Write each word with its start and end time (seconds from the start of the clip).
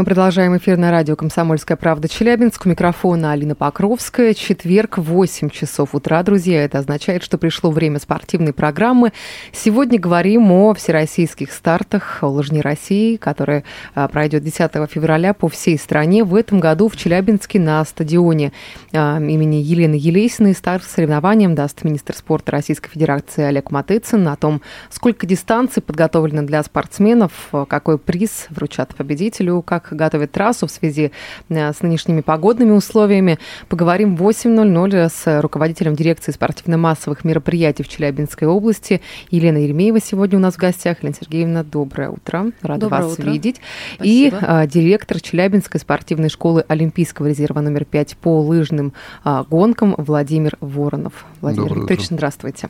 Мы 0.00 0.04
продолжаем 0.04 0.56
эфир 0.56 0.78
на 0.78 0.90
радио 0.90 1.14
«Комсомольская 1.14 1.76
правда» 1.76 2.08
Челябинск. 2.08 2.64
У 2.64 2.70
микрофона 2.70 3.32
Алина 3.32 3.54
Покровская. 3.54 4.32
Четверг, 4.32 4.96
8 4.96 5.50
часов 5.50 5.94
утра, 5.94 6.22
друзья. 6.22 6.64
Это 6.64 6.78
означает, 6.78 7.22
что 7.22 7.36
пришло 7.36 7.70
время 7.70 7.98
спортивной 7.98 8.54
программы. 8.54 9.12
Сегодня 9.52 10.00
говорим 10.00 10.52
о 10.52 10.72
всероссийских 10.72 11.52
стартах, 11.52 12.22
о 12.22 12.28
лыжне 12.28 12.62
России, 12.62 13.16
которая 13.16 13.62
а, 13.94 14.08
пройдет 14.08 14.42
10 14.42 14.70
февраля 14.90 15.34
по 15.34 15.50
всей 15.50 15.76
стране. 15.76 16.24
В 16.24 16.34
этом 16.34 16.60
году 16.60 16.88
в 16.88 16.96
Челябинске 16.96 17.60
на 17.60 17.84
стадионе 17.84 18.54
а, 18.94 19.18
имени 19.18 19.56
Елены 19.56 19.96
Елесиной 19.96 20.54
старт 20.54 20.84
соревнованиям 20.84 21.54
даст 21.54 21.84
министр 21.84 22.16
спорта 22.16 22.52
Российской 22.52 22.88
Федерации 22.88 23.44
Олег 23.44 23.70
Матыцын 23.70 24.26
о 24.28 24.36
том, 24.36 24.62
сколько 24.88 25.26
дистанций 25.26 25.82
подготовлено 25.82 26.40
для 26.40 26.62
спортсменов, 26.62 27.32
какой 27.68 27.98
приз 27.98 28.46
вручат 28.48 28.94
победителю, 28.94 29.60
как 29.60 29.89
готовят 29.90 30.32
трассу 30.32 30.66
в 30.66 30.70
связи 30.70 31.12
э, 31.48 31.72
с 31.72 31.82
нынешними 31.82 32.20
погодными 32.20 32.72
условиями. 32.72 33.38
Поговорим 33.68 34.16
в 34.16 34.22
8.00 34.22 35.08
с 35.08 35.40
руководителем 35.40 35.94
дирекции 35.94 36.32
спортивно-массовых 36.32 37.24
мероприятий 37.24 37.82
в 37.82 37.88
Челябинской 37.88 38.48
области 38.48 39.00
Елена 39.30 39.58
Еремеева 39.58 40.00
сегодня 40.00 40.38
у 40.38 40.40
нас 40.40 40.54
в 40.54 40.58
гостях. 40.58 40.98
Елена 41.02 41.16
Сергеевна, 41.20 41.64
доброе 41.64 42.10
утро. 42.10 42.46
Рада 42.62 42.80
доброе 42.80 43.02
вас 43.02 43.12
утро. 43.12 43.30
видеть. 43.30 43.60
Спасибо. 43.96 44.36
И 44.36 44.38
а, 44.40 44.66
директор 44.66 45.20
Челябинской 45.20 45.80
спортивной 45.80 46.28
школы 46.28 46.64
Олимпийского 46.68 47.26
резерва 47.26 47.60
номер 47.60 47.84
5 47.84 48.16
по 48.16 48.40
лыжным 48.40 48.92
а, 49.24 49.44
гонкам 49.44 49.94
Владимир 49.96 50.56
Воронов. 50.60 51.24
Владимир 51.40 51.68
доброе 51.68 51.80
Викторович, 51.82 52.06
утро. 52.06 52.14
здравствуйте. 52.16 52.68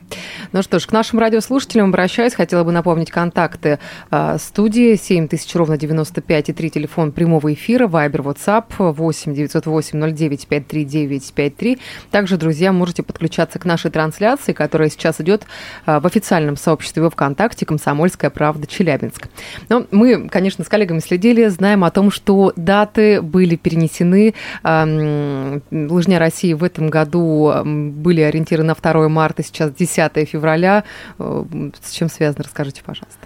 Ну 0.52 0.62
что 0.62 0.78
ж, 0.78 0.86
к 0.86 0.92
нашим 0.92 1.18
радиослушателям 1.18 1.88
обращаюсь. 1.88 2.34
Хотела 2.34 2.64
бы 2.64 2.72
напомнить 2.72 3.10
контакты 3.10 3.78
а, 4.10 4.38
студии 4.38 4.96
7000 4.96 5.54
ровно 5.54 5.76
95 5.76 6.48
и 6.48 6.52
3 6.52 6.70
телефон 6.70 6.99
телефон 7.00 7.12
прямого 7.12 7.52
эфира, 7.54 7.86
Viber, 7.86 8.22
WhatsApp 8.22 8.92
8 8.92 9.34
908 9.34 10.14
09 10.14 10.46
539 10.46 11.32
53. 11.32 11.78
Также, 12.10 12.36
друзья, 12.36 12.72
можете 12.72 13.02
подключаться 13.02 13.58
к 13.58 13.64
нашей 13.64 13.90
трансляции, 13.90 14.52
которая 14.52 14.90
сейчас 14.90 15.20
идет 15.20 15.46
а, 15.86 16.00
в 16.00 16.06
официальном 16.06 16.56
сообществе 16.56 17.08
ВКонтакте 17.08 17.64
«Комсомольская 17.64 18.30
правда 18.30 18.66
Челябинск». 18.66 19.28
Но 19.70 19.86
мы, 19.90 20.28
конечно, 20.28 20.62
с 20.62 20.68
коллегами 20.68 20.98
следили, 20.98 21.46
знаем 21.48 21.84
о 21.84 21.90
том, 21.90 22.10
что 22.10 22.52
даты 22.56 23.22
были 23.22 23.56
перенесены. 23.56 24.34
Лыжня 24.62 26.18
России 26.18 26.52
в 26.52 26.64
этом 26.64 26.90
году 26.90 27.52
были 27.64 28.20
ориентированы 28.20 28.74
на 28.74 28.92
2 28.92 29.08
марта, 29.08 29.42
сейчас 29.42 29.72
10 29.72 30.28
февраля. 30.28 30.84
Э, 31.18 31.44
с 31.82 31.92
чем 31.92 32.10
связано, 32.10 32.44
расскажите, 32.44 32.82
пожалуйста. 32.84 33.19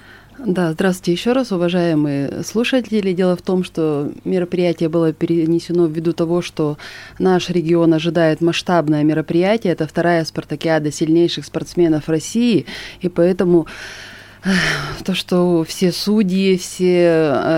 Да, 0.46 0.72
здравствуйте 0.72 1.12
еще 1.12 1.32
раз, 1.32 1.52
уважаемые 1.52 2.42
слушатели. 2.44 3.14
Дело 3.14 3.34
в 3.34 3.40
том, 3.40 3.64
что 3.64 4.12
мероприятие 4.24 4.90
было 4.90 5.10
перенесено 5.14 5.86
ввиду 5.86 6.12
того, 6.12 6.42
что 6.42 6.76
наш 7.18 7.48
регион 7.48 7.94
ожидает 7.94 8.42
масштабное 8.42 9.04
мероприятие. 9.04 9.72
Это 9.72 9.86
вторая 9.86 10.22
спартакиада 10.22 10.92
сильнейших 10.92 11.46
спортсменов 11.46 12.10
России, 12.10 12.66
и 13.00 13.08
поэтому 13.08 13.66
то, 15.04 15.14
что 15.14 15.64
все 15.64 15.90
судьи, 15.92 16.56
все 16.56 17.08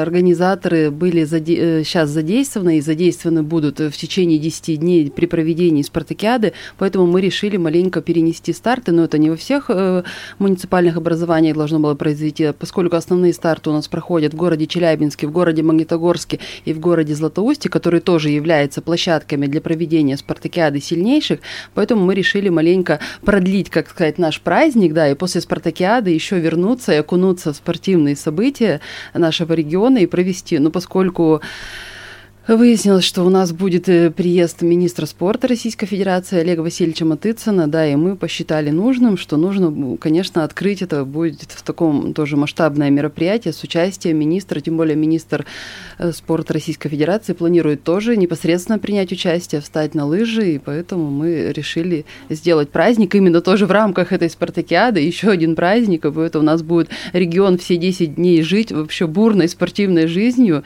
организаторы 0.03 0.91
были 0.91 1.25
заде... 1.25 1.85
сейчас 1.85 2.11
э, 2.11 2.13
задействованы 2.13 2.79
и 2.79 2.81
задействованы 2.81 3.43
будут 3.43 3.81
в 3.81 3.93
течение 3.93 4.39
10 4.39 4.79
дней 4.79 5.11
при 5.11 5.27
проведении 5.27 5.83
спартакиады, 5.83 6.53
поэтому 6.79 7.07
мы 7.07 7.21
решили 7.21 7.57
маленько 7.57 8.01
перенести 8.01 8.53
старты, 8.53 8.93
но 8.93 9.05
это 9.05 9.19
не 9.19 9.31
во 9.31 9.37
всех 9.37 9.67
э, 9.69 10.05
муниципальных 10.39 10.97
образованиях 10.97 11.57
должно 11.57 11.81
было 11.81 11.95
произойти, 11.95 12.53
поскольку 12.59 12.97
основные 12.97 13.33
старты 13.33 13.71
у 13.71 13.73
нас 13.73 13.89
проходят 13.89 14.35
в 14.35 14.37
городе 14.37 14.67
Челябинске, 14.67 15.27
в 15.27 15.33
городе 15.33 15.63
Магнитогорске 15.63 16.39
и 16.65 16.73
в 16.73 16.79
городе 16.79 17.15
Златоусте, 17.15 17.69
которые 17.69 18.01
тоже 18.01 18.31
являются 18.31 18.81
площадками 18.81 19.47
для 19.47 19.61
проведения 19.61 20.17
спартакиады 20.17 20.81
сильнейших, 20.81 21.41
поэтому 21.75 22.05
мы 22.05 22.15
решили 22.15 22.49
маленько 22.49 23.01
продлить, 23.25 23.71
как 23.71 23.89
сказать, 23.89 24.19
наш 24.19 24.41
праздник, 24.41 24.93
да, 24.93 25.11
и 25.11 25.15
после 25.15 25.41
спартакиады 25.41 26.11
еще 26.11 26.39
вернуться 26.39 26.76
вернуться 26.77 26.93
и 26.93 26.97
окунуться 26.97 27.53
в 27.53 27.57
спортивные 27.57 28.17
события 28.17 28.81
нашего 29.15 29.55
региона 29.55 29.99
и 29.99 30.07
провести. 30.07 30.59
Но 30.59 30.71
поскольку 30.71 31.41
Выяснилось, 32.49 33.03
что 33.03 33.25
у 33.25 33.29
нас 33.29 33.51
будет 33.51 33.89
э, 33.89 34.09
приезд 34.13 34.63
министра 34.63 35.07
спорта 35.07 35.49
Российской 35.49 35.87
Федерации 35.87 36.39
Олега 36.39 36.61
Васильевича 36.61 37.05
Матыцына, 37.05 37.67
да, 37.67 37.85
и 37.85 37.97
мы 37.97 38.15
посчитали 38.15 38.71
нужным, 38.71 39.19
что 39.19 39.37
нужно, 39.37 39.97
конечно, 39.97 40.45
открыть 40.45 40.81
это 40.81 41.05
будет 41.05 41.51
в 41.51 41.63
таком 41.65 42.15
тоже 42.15 42.37
масштабное 42.37 42.89
мероприятие 42.89 43.53
с 43.53 43.61
участием 43.65 44.19
министра, 44.19 44.61
тем 44.61 44.77
более 44.77 44.95
министр 44.95 45.45
э, 45.99 46.13
спорта 46.13 46.53
Российской 46.53 46.89
Федерации 46.89 47.33
планирует 47.33 47.83
тоже 47.83 48.17
непосредственно 48.17 48.79
принять 48.79 49.11
участие, 49.11 49.61
встать 49.61 49.97
на 49.97 50.07
лыжи, 50.07 50.53
и 50.53 50.59
поэтому 50.59 51.11
мы 51.11 51.53
решили 51.53 52.05
сделать 52.31 52.71
праздник 52.71 53.17
именно 53.17 53.41
тоже 53.41 53.67
в 53.67 53.73
рамках 53.73 54.13
этой 54.13 54.31
спартакиады, 54.31 55.01
еще 55.01 55.31
один 55.31 55.57
праздник, 55.57 56.05
и 56.05 56.13
поэтому 56.13 56.45
у 56.45 56.47
нас 56.47 56.63
будет 56.63 56.91
регион 57.13 57.59
все 57.59 57.77
10 57.77 58.15
дней 58.15 58.43
жить 58.43 58.71
вообще 58.71 59.09
бурной 59.09 59.49
спортивной 59.49 60.07
жизнью, 60.07 60.63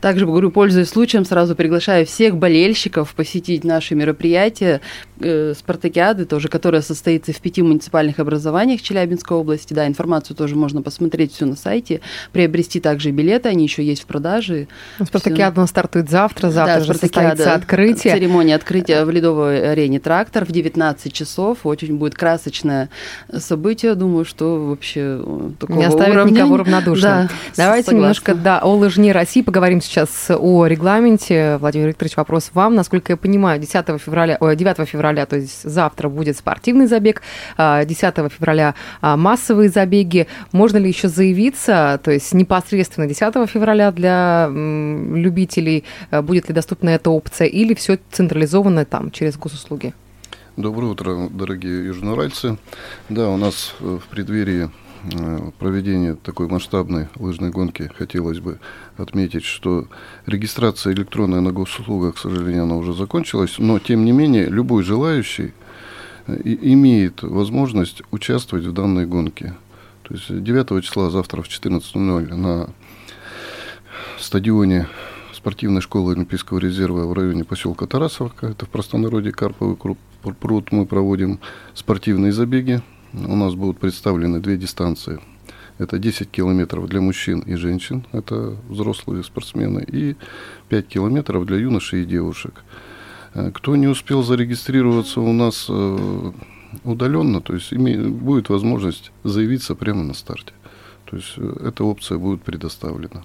также, 0.00 0.26
говорю, 0.26 0.50
пользуясь 0.50 0.88
случаем, 0.88 1.24
сразу 1.24 1.56
приглашаю 1.56 2.06
всех 2.06 2.36
болельщиков 2.36 3.14
посетить 3.14 3.64
наши 3.64 3.94
мероприятия 3.94 4.80
э, 5.20 5.54
Спартакиады, 5.56 6.26
тоже, 6.26 6.48
которая 6.48 6.82
состоится 6.82 7.32
в 7.32 7.40
пяти 7.40 7.62
муниципальных 7.62 8.18
образованиях 8.18 8.82
Челябинской 8.82 9.36
области. 9.36 9.72
Да, 9.72 9.86
информацию 9.86 10.36
тоже 10.36 10.54
можно 10.54 10.82
посмотреть 10.82 11.32
всю 11.32 11.46
на 11.46 11.56
сайте, 11.56 12.00
приобрести 12.32 12.80
также 12.80 13.10
билеты, 13.10 13.48
они 13.48 13.64
еще 13.64 13.82
есть 13.82 14.02
в 14.02 14.06
продаже. 14.06 14.68
Ну, 14.98 15.06
Спартакиада 15.06 15.62
у 15.62 15.66
стартует 15.66 16.10
завтра, 16.10 16.50
завтра 16.50 16.80
да, 16.80 16.84
же 16.84 16.94
состоится 16.94 17.54
открытие. 17.54 18.14
Церемония 18.14 18.54
открытия 18.54 19.04
в 19.04 19.10
ледовой 19.10 19.72
арене 19.72 19.98
«Трактор» 19.98 20.44
в 20.44 20.52
19 20.52 21.12
часов. 21.12 21.64
Очень 21.64 21.96
будет 21.96 22.14
красочное 22.14 22.90
событие. 23.32 23.94
Думаю, 23.94 24.24
что 24.24 24.66
вообще 24.66 25.20
э, 25.22 25.50
такого 25.58 25.78
Не 25.78 25.84
оставит 25.84 26.14
уровня... 26.16 26.30
никого 26.32 26.58
равнодушным. 26.58 27.10
Да, 27.10 27.28
Давайте 27.56 27.86
согласна. 27.86 27.96
немножко 27.96 28.34
да, 28.34 28.58
о 28.60 28.76
лыжне 28.76 29.12
России 29.12 29.42
поговорим 29.42 29.80
сейчас 29.80 29.95
о 29.96 30.66
регламенте. 30.66 31.56
Владимир 31.58 31.88
Викторович, 31.88 32.16
вопрос 32.16 32.50
вам. 32.54 32.74
Насколько 32.74 33.12
я 33.12 33.16
понимаю, 33.16 33.60
10 33.60 34.00
февраля, 34.00 34.36
ой, 34.40 34.56
9 34.56 34.88
февраля, 34.88 35.26
то 35.26 35.36
есть 35.36 35.62
завтра 35.62 36.08
будет 36.08 36.36
спортивный 36.36 36.86
забег, 36.86 37.22
10 37.56 37.56
а, 37.58 38.28
февраля 38.28 38.74
а, 39.00 39.16
массовые 39.16 39.68
забеги. 39.68 40.26
Можно 40.52 40.78
ли 40.78 40.88
еще 40.88 41.08
заявиться, 41.08 42.00
то 42.02 42.10
есть 42.10 42.34
непосредственно 42.34 43.06
10 43.06 43.48
февраля 43.48 43.90
для 43.90 44.48
любителей, 44.50 45.84
а, 46.10 46.22
будет 46.22 46.48
ли 46.48 46.54
доступна 46.54 46.90
эта 46.90 47.10
опция, 47.10 47.46
или 47.46 47.74
все 47.74 47.98
централизовано 48.10 48.84
там 48.84 49.10
через 49.10 49.36
госуслуги? 49.36 49.94
Доброе 50.56 50.92
утро, 50.92 51.28
дорогие 51.30 51.86
южноуральцы. 51.86 52.56
Да, 53.10 53.28
у 53.28 53.36
нас 53.36 53.74
э, 53.80 53.98
в 54.02 54.08
преддверии 54.08 54.70
проведения 55.58 56.14
такой 56.14 56.48
масштабной 56.48 57.08
лыжной 57.16 57.50
гонки 57.50 57.90
хотелось 57.96 58.40
бы 58.40 58.58
отметить, 58.96 59.44
что 59.44 59.86
регистрация 60.26 60.92
электронная 60.92 61.40
на 61.40 61.52
госуслугах, 61.52 62.16
к 62.16 62.18
сожалению, 62.18 62.64
она 62.64 62.76
уже 62.76 62.92
закончилась, 62.92 63.58
но 63.58 63.78
тем 63.78 64.04
не 64.04 64.12
менее 64.12 64.46
любой 64.46 64.82
желающий 64.82 65.52
э, 66.26 66.40
имеет 66.44 67.22
возможность 67.22 68.02
участвовать 68.10 68.66
в 68.66 68.72
данной 68.72 69.06
гонке. 69.06 69.54
То 70.02 70.14
есть 70.14 70.42
9 70.42 70.84
числа 70.84 71.10
завтра 71.10 71.42
в 71.42 71.48
14.00 71.48 72.34
на 72.34 72.70
стадионе 74.18 74.88
спортивной 75.32 75.80
школы 75.80 76.14
Олимпийского 76.14 76.58
резерва 76.58 77.06
в 77.06 77.12
районе 77.12 77.44
поселка 77.44 77.86
Тарасовка, 77.86 78.48
это 78.48 78.66
в 78.66 78.68
простонародье 78.68 79.32
Карповый 79.32 79.76
пруд, 79.76 80.72
мы 80.72 80.86
проводим 80.86 81.40
спортивные 81.74 82.32
забеги 82.32 82.82
у 83.16 83.36
нас 83.36 83.54
будут 83.54 83.78
представлены 83.78 84.40
две 84.40 84.56
дистанции. 84.56 85.20
Это 85.78 85.98
10 85.98 86.30
километров 86.30 86.88
для 86.88 87.00
мужчин 87.00 87.40
и 87.40 87.54
женщин, 87.54 88.06
это 88.12 88.56
взрослые 88.68 89.22
спортсмены, 89.24 89.84
и 89.86 90.16
5 90.68 90.88
километров 90.88 91.44
для 91.44 91.58
юношей 91.58 92.02
и 92.02 92.06
девушек. 92.06 92.64
Э, 93.34 93.50
кто 93.52 93.76
не 93.76 93.86
успел 93.86 94.22
зарегистрироваться 94.22 95.20
у 95.20 95.32
нас 95.32 95.66
э, 95.68 96.32
удаленно, 96.84 97.40
то 97.40 97.54
есть 97.54 97.74
будет 97.74 98.48
возможность 98.48 99.12
заявиться 99.24 99.74
прямо 99.74 100.02
на 100.02 100.14
старте. 100.14 100.52
То 101.04 101.16
есть 101.16 101.34
э, 101.36 101.68
эта 101.68 101.84
опция 101.84 102.18
будет 102.18 102.42
предоставлена. 102.42 103.24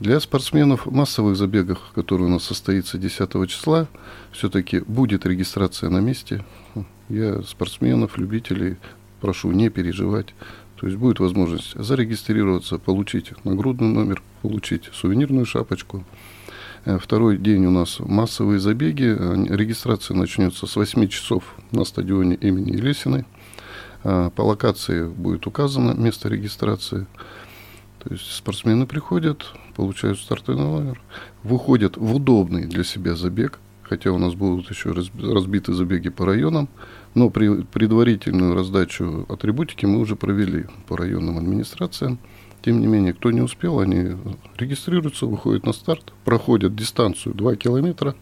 Для 0.00 0.20
спортсменов 0.20 0.86
в 0.86 0.92
массовых 0.92 1.36
забегах, 1.36 1.92
которые 1.94 2.28
у 2.28 2.30
нас 2.30 2.44
состоится 2.44 2.98
10 2.98 3.48
числа, 3.48 3.86
все-таки 4.30 4.80
будет 4.80 5.24
регистрация 5.24 5.88
на 5.88 6.00
месте. 6.00 6.44
Я 7.08 7.42
спортсменов, 7.42 8.18
любителей 8.18 8.76
прошу 9.20 9.52
не 9.52 9.68
переживать. 9.68 10.34
То 10.80 10.86
есть 10.86 10.98
будет 10.98 11.20
возможность 11.20 11.74
зарегистрироваться, 11.74 12.78
получить 12.78 13.32
нагрудный 13.44 13.88
номер, 13.88 14.22
получить 14.42 14.90
сувенирную 14.92 15.46
шапочку. 15.46 16.04
Э, 16.84 16.98
Второй 16.98 17.38
день 17.38 17.64
у 17.66 17.70
нас 17.70 17.98
массовые 18.00 18.58
забеги. 18.60 19.04
Они- 19.18 19.48
Регистрация 19.48 20.16
начнется 20.16 20.66
с 20.66 20.76
8 20.76 21.08
часов 21.08 21.54
на 21.72 21.84
стадионе 21.84 22.34
имени 22.36 22.72
Елесиной. 22.72 23.24
А, 24.04 24.30
По 24.30 24.42
локации 24.42 25.06
будет 25.08 25.46
указано 25.46 25.92
место 25.92 26.28
регистрации. 26.28 27.06
То 28.04 28.12
есть 28.12 28.30
спортсмены 28.30 28.86
приходят, 28.86 29.46
получают 29.74 30.20
стартовый 30.20 30.62
номер, 30.62 31.00
выходят 31.42 31.96
в 31.96 32.14
удобный 32.14 32.66
для 32.66 32.84
себя 32.84 33.16
забег, 33.16 33.58
хотя 33.88 34.10
у 34.12 34.18
нас 34.18 34.34
будут 34.34 34.70
еще 34.70 34.90
раз- 34.92 35.10
разбиты 35.20 35.72
забеги 35.72 36.08
по 36.08 36.26
районам, 36.26 36.68
но 37.14 37.30
при, 37.30 37.62
предварительную 37.62 38.54
раздачу 38.54 39.26
атрибутики 39.28 39.86
мы 39.86 40.00
уже 40.00 40.16
провели 40.16 40.66
по 40.88 40.96
районным 40.96 41.38
администрациям. 41.38 42.18
Тем 42.62 42.80
не 42.80 42.86
менее, 42.86 43.12
кто 43.14 43.30
не 43.30 43.40
успел, 43.42 43.78
они 43.80 44.16
регистрируются, 44.58 45.26
выходят 45.26 45.64
на 45.64 45.72
старт, 45.72 46.12
проходят 46.24 46.74
дистанцию 46.74 47.34
2 47.34 47.56
километра 47.56 48.14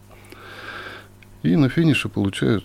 и 1.41 1.55
на 1.55 1.69
финише 1.69 2.09
получают 2.09 2.63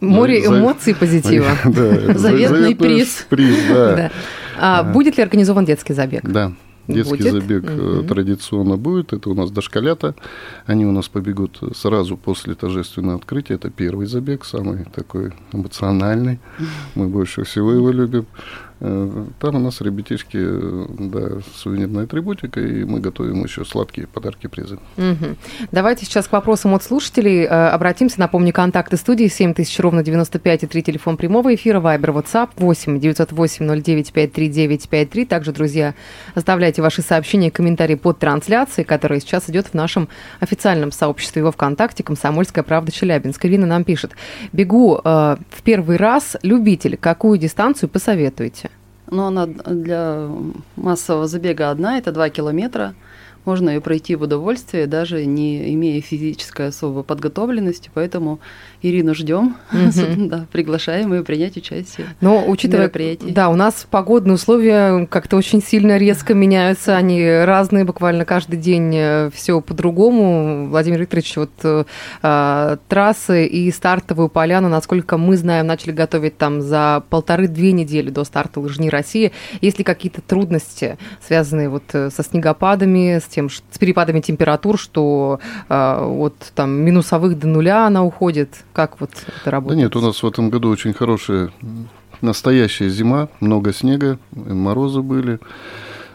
Море 0.00 0.46
за- 0.46 0.58
эмоций 0.60 0.92
и 0.92 0.96
позитива. 0.96 1.50
Да, 1.64 1.84
это 1.84 2.18
Заветный 2.18 2.74
приз. 2.76 3.26
Приз, 3.28 3.56
да. 3.68 3.96
Да. 3.96 4.12
А 4.60 4.82
Будет 4.82 5.16
ли 5.16 5.22
организован 5.22 5.64
детский 5.64 5.92
забег? 5.94 6.22
Да. 6.24 6.52
Детский 6.88 7.18
Будет? 7.18 7.32
забег 7.32 7.64
Мгм. 7.64 8.06
традиционно 8.06 8.76
будет. 8.76 9.12
Это 9.12 9.28
у 9.28 9.34
нас 9.34 9.50
дошколята. 9.50 10.14
Они 10.66 10.86
у 10.86 10.92
нас 10.92 11.08
побегут 11.08 11.60
сразу 11.76 12.16
после 12.16 12.54
торжественного 12.54 13.16
открытия. 13.16 13.54
Это 13.54 13.70
первый 13.70 14.06
забег, 14.06 14.44
самый 14.44 14.84
такой 14.94 15.32
эмоциональный. 15.52 16.40
Мы 16.94 17.08
больше 17.08 17.44
всего 17.44 17.72
его 17.72 17.90
любим. 17.90 18.26
Э, 18.80 19.24
Там 19.40 19.56
у 19.56 19.58
нас 19.58 19.80
ребятишки, 19.80 20.38
э, 20.40 20.86
да, 20.98 21.40
сувенирная 21.54 22.04
атрибутика, 22.04 22.60
и 22.60 22.84
мы 22.84 23.00
готовим 23.00 23.42
еще 23.42 23.64
сладкие 23.64 24.06
подарки, 24.06 24.46
призы. 24.46 24.78
Мгм. 24.96 25.36
Давайте 25.72 26.06
сейчас 26.06 26.28
к 26.28 26.32
вопросам 26.32 26.74
от 26.74 26.84
слушателей 26.84 27.44
э, 27.44 27.46
обратимся. 27.46 28.20
Напомню, 28.20 28.52
контакты 28.52 28.96
студии 28.96 29.26
7000 29.26 29.80
ровно 29.80 30.04
95 30.04 30.62
и 30.62 30.66
3 30.66 30.82
телефон 30.82 31.16
прямого 31.16 31.54
эфира, 31.54 31.80
Вайбер, 31.80 32.10
WhatsApp 32.10 32.50
8 32.56 33.00
908 33.00 33.82
09 33.82 34.12
539 34.12 34.88
53. 34.88 35.24
Также, 35.24 35.52
друзья, 35.52 35.94
оставляйте 36.34 36.80
ваши 36.80 37.02
сообщения 37.02 37.48
и 37.48 37.50
комментарии 37.50 37.96
под 37.96 38.18
трансляцией, 38.18 38.84
которая 38.84 39.18
сейчас 39.20 39.50
идет 39.50 39.66
в 39.66 39.74
нашем 39.74 40.08
официальном 40.38 40.92
сообществе 40.92 41.42
во 41.42 41.50
ВКонтакте 41.50 42.04
«Комсомольская 42.04 42.62
правда 42.62 42.92
Челябинск». 42.92 43.44
Ирина 43.44 43.66
нам 43.66 43.82
пишет. 43.82 44.12
Бегу 44.52 45.00
э, 45.02 45.36
в 45.50 45.62
первый 45.64 45.96
раз. 45.96 46.36
Любитель, 46.42 46.96
какую 46.96 47.38
дистанцию 47.38 47.88
посоветуете? 47.88 48.67
Но 49.10 49.28
она 49.28 49.46
для 49.46 50.28
массового 50.76 51.26
забега 51.26 51.70
одна, 51.70 51.98
это 51.98 52.12
2 52.12 52.30
километра. 52.30 52.94
Можно 53.48 53.70
ее 53.70 53.80
пройти 53.80 54.14
в 54.14 54.20
удовольствие, 54.20 54.86
даже 54.86 55.24
не 55.24 55.72
имея 55.72 56.02
физической 56.02 56.66
особой 56.66 57.02
подготовленности. 57.02 57.90
Поэтому 57.94 58.40
Ирину 58.82 59.14
ждем, 59.14 59.56
да, 59.72 60.44
приглашаем 60.52 61.14
ее 61.14 61.24
принять 61.24 61.56
участие. 61.56 62.08
Но 62.20 62.44
учитывая, 62.46 62.92
да, 63.22 63.48
у 63.48 63.54
нас 63.54 63.86
погодные 63.90 64.34
условия 64.34 65.06
как-то 65.06 65.38
очень 65.38 65.62
сильно 65.62 65.96
резко 65.96 66.34
меняются, 66.34 66.94
они 66.94 67.26
разные, 67.26 67.86
буквально 67.86 68.26
каждый 68.26 68.58
день 68.58 69.30
все 69.30 69.62
по-другому. 69.62 70.66
Владимир 70.68 71.00
Викторович, 71.00 71.36
вот 71.38 71.50
э, 71.62 71.84
а, 72.20 72.78
трассы 72.88 73.46
и 73.46 73.70
стартовую 73.70 74.28
поляну, 74.28 74.68
насколько 74.68 75.16
мы 75.16 75.38
знаем, 75.38 75.66
начали 75.66 75.92
готовить 75.92 76.36
там 76.36 76.60
за 76.60 77.02
полторы-две 77.08 77.72
недели 77.72 78.10
до 78.10 78.24
старта 78.24 78.60
лыжни 78.60 78.90
России. 78.90 79.32
Есть 79.62 79.78
ли 79.78 79.84
какие-то 79.84 80.20
трудности, 80.20 80.98
связанные 81.26 81.70
вот 81.70 81.84
э, 81.94 82.10
со 82.10 82.22
снегопадами, 82.22 83.18
с 83.18 83.24
тем, 83.24 83.37
ш- 83.48 83.62
с 83.70 83.78
перепадами 83.78 84.20
температур, 84.20 84.78
что 84.78 85.38
а, 85.68 86.04
от 86.06 86.34
там 86.54 86.70
минусовых 86.72 87.38
до 87.38 87.46
нуля 87.46 87.86
она 87.86 88.02
уходит? 88.02 88.64
Как 88.72 89.00
вот 89.00 89.10
это 89.12 89.32
Да 89.44 89.50
работает? 89.52 89.78
нет, 89.80 89.94
у 89.96 90.00
нас 90.00 90.22
в 90.22 90.26
этом 90.26 90.50
году 90.50 90.68
очень 90.70 90.92
хорошая 90.92 91.50
настоящая 92.20 92.88
зима, 92.88 93.28
много 93.40 93.72
снега, 93.72 94.18
э, 94.34 94.52
морозы 94.52 95.02
были. 95.02 95.38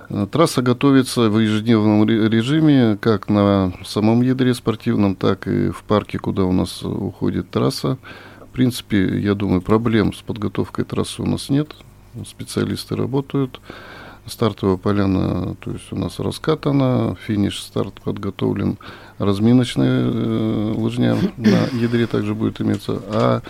Э, 0.09 0.27
Трасса 0.29 0.61
готовится 0.61 1.29
в 1.29 1.39
ежедневном 1.39 2.03
ре- 2.05 2.27
режиме, 2.27 2.97
как 2.99 3.29
на 3.29 3.71
самом 3.85 4.21
ядре 4.21 4.53
спортивном, 4.53 5.15
так 5.15 5.47
и 5.47 5.69
в 5.69 5.83
парке, 5.83 6.19
куда 6.19 6.43
у 6.43 6.51
нас 6.51 6.81
э, 6.83 6.87
уходит 6.87 7.49
трасса. 7.51 7.97
В 8.41 8.47
принципе, 8.53 9.19
я 9.19 9.33
думаю, 9.33 9.61
проблем 9.61 10.13
с 10.13 10.21
подготовкой 10.21 10.83
трассы 10.85 11.21
у 11.21 11.25
нас 11.25 11.49
нет. 11.49 11.69
Специалисты 12.27 12.95
работают. 12.95 13.59
Стартовая 14.25 14.77
поляна, 14.77 15.55
то 15.55 15.71
есть 15.71 15.91
у 15.91 15.97
нас 15.97 16.19
раскатана, 16.19 17.17
финиш, 17.27 17.61
старт 17.61 17.95
подготовлен, 18.01 18.77
разминочная 19.17 20.05
э, 20.05 20.73
лыжня 20.77 21.17
на 21.35 21.67
ядре 21.77 22.07
также 22.07 22.33
будет 22.33 22.61
иметься. 22.61 23.01
А 23.09 23.41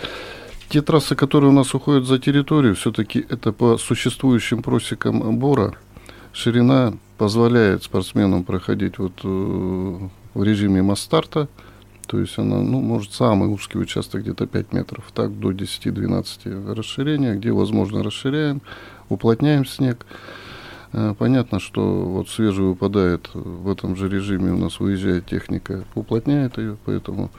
те 0.68 0.82
трассы, 0.82 1.14
которые 1.14 1.50
у 1.50 1.54
нас 1.54 1.74
уходят 1.74 2.06
за 2.06 2.18
территорию, 2.18 2.74
все-таки 2.74 3.24
это 3.28 3.52
по 3.52 3.78
существующим 3.78 4.62
просекам 4.62 5.38
бора. 5.38 5.74
Ширина 6.32 6.94
позволяет 7.16 7.84
спортсменам 7.84 8.42
проходить 8.42 8.98
вот 8.98 9.12
э, 9.22 10.08
в 10.34 10.42
режиме 10.42 10.82
масс-старта. 10.82 11.48
То 12.06 12.18
есть 12.18 12.38
она, 12.38 12.60
ну, 12.60 12.80
может, 12.80 13.12
самый 13.12 13.48
узкий 13.48 13.78
участок 13.78 14.22
где-то 14.22 14.46
5 14.46 14.72
метров, 14.72 15.04
так 15.14 15.38
до 15.38 15.52
10-12 15.52 16.74
расширения, 16.74 17.34
где 17.34 17.50
возможно 17.52 18.02
расширяем, 18.02 18.60
уплотняем 19.08 19.64
снег. 19.64 20.04
Э, 20.94 21.14
Понятно, 21.18 21.58
что 21.58 21.82
вот 21.82 22.28
свежий 22.28 22.64
выпадает 22.64 23.28
в 23.34 23.68
этом 23.70 23.96
же 23.96 24.08
режиме, 24.08 24.52
у 24.52 24.56
нас 24.56 24.78
выезжает 24.78 25.26
техника, 25.26 25.84
уплотняет 25.94 26.56
ее, 26.56 26.76
поэтому 26.84 27.30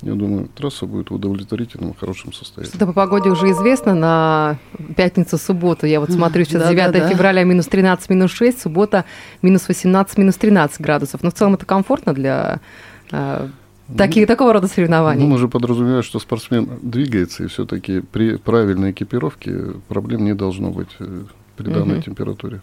я 0.00 0.14
думаю, 0.14 0.48
трасса 0.54 0.86
будет 0.86 1.10
в 1.10 1.14
удовлетворительном 1.14 1.94
хорошем 1.94 2.32
состоянии. 2.32 2.68
Что-то 2.70 2.86
по 2.86 2.92
погоде 2.92 3.30
уже 3.30 3.50
известно 3.52 3.94
на 3.94 4.58
пятницу, 4.96 5.38
субботу. 5.38 5.86
Я 5.86 6.00
вот 6.00 6.10
смотрю, 6.10 6.44
сейчас 6.44 6.62
Да, 6.62 6.70
9 6.70 6.92
да, 6.92 7.00
да. 7.00 7.08
февраля 7.08 7.44
минус 7.44 7.66
13, 7.66 8.10
минус 8.10 8.30
6, 8.32 8.62
суббота 8.62 9.04
минус 9.40 9.66
18, 9.68 10.18
минус 10.18 10.36
13 10.36 10.80
градусов. 10.80 11.22
Но 11.22 11.30
в 11.30 11.34
целом 11.34 11.54
это 11.54 11.64
комфортно 11.64 12.12
для 12.12 12.60
э, 13.12 13.48
таких, 13.96 14.26
такого 14.26 14.52
рода 14.52 14.66
соревнований. 14.66 15.22
Ну, 15.22 15.28
мы 15.28 15.38
же 15.38 15.48
подразумеваем, 15.48 16.02
что 16.02 16.18
спортсмен 16.18 16.68
двигается, 16.82 17.44
и 17.44 17.46
все-таки 17.46 18.00
при 18.00 18.36
правильной 18.36 18.90
экипировке 18.90 19.54
проблем 19.88 20.24
не 20.24 20.34
должно 20.34 20.70
быть 20.70 20.90
э, 20.98 21.24
при 21.56 21.64
данной 21.70 21.94
Мгм. 21.96 22.02
температуре. 22.02 22.60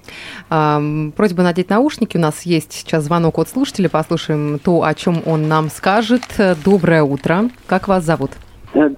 А, 0.49 0.81
просьба 1.15 1.43
надеть 1.43 1.69
наушники. 1.69 2.17
У 2.17 2.19
нас 2.19 2.43
есть 2.43 2.73
сейчас 2.73 3.03
звонок 3.05 3.37
от 3.39 3.49
слушателя. 3.49 3.89
Послушаем 3.89 4.59
то, 4.59 4.83
о 4.83 4.93
чем 4.93 5.21
он 5.25 5.47
нам 5.47 5.69
скажет. 5.69 6.23
Э, 6.37 6.55
Доброе 6.63 7.03
утро. 7.03 7.49
Как 7.67 7.87
вас 7.87 8.03
зовут? 8.03 8.31
Э, 8.73 8.89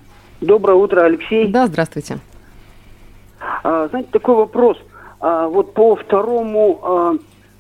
Доброе 0.42 0.76
утро, 0.76 1.02
Алексей. 1.06 1.48
Да, 1.48 1.68
здравствуйте. 1.68 2.18
А, 3.64 3.88
знаете, 3.90 4.10
такой 4.12 4.36
вопрос. 4.36 4.78
А, 5.20 5.48
вот 5.48 5.74
по 5.74 5.96
2 5.96 6.80
а, 6.84 7.16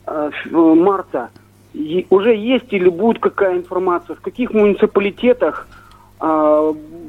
а, 0.05 0.27
ф- 0.29 0.51
марта 0.51 1.29
уже 2.09 2.35
есть 2.35 2.71
или 2.71 2.89
будет 2.89 3.21
какая 3.21 3.57
информация, 3.57 4.15
в 4.15 4.21
каких 4.21 4.51
муниципалитетах 4.53 5.67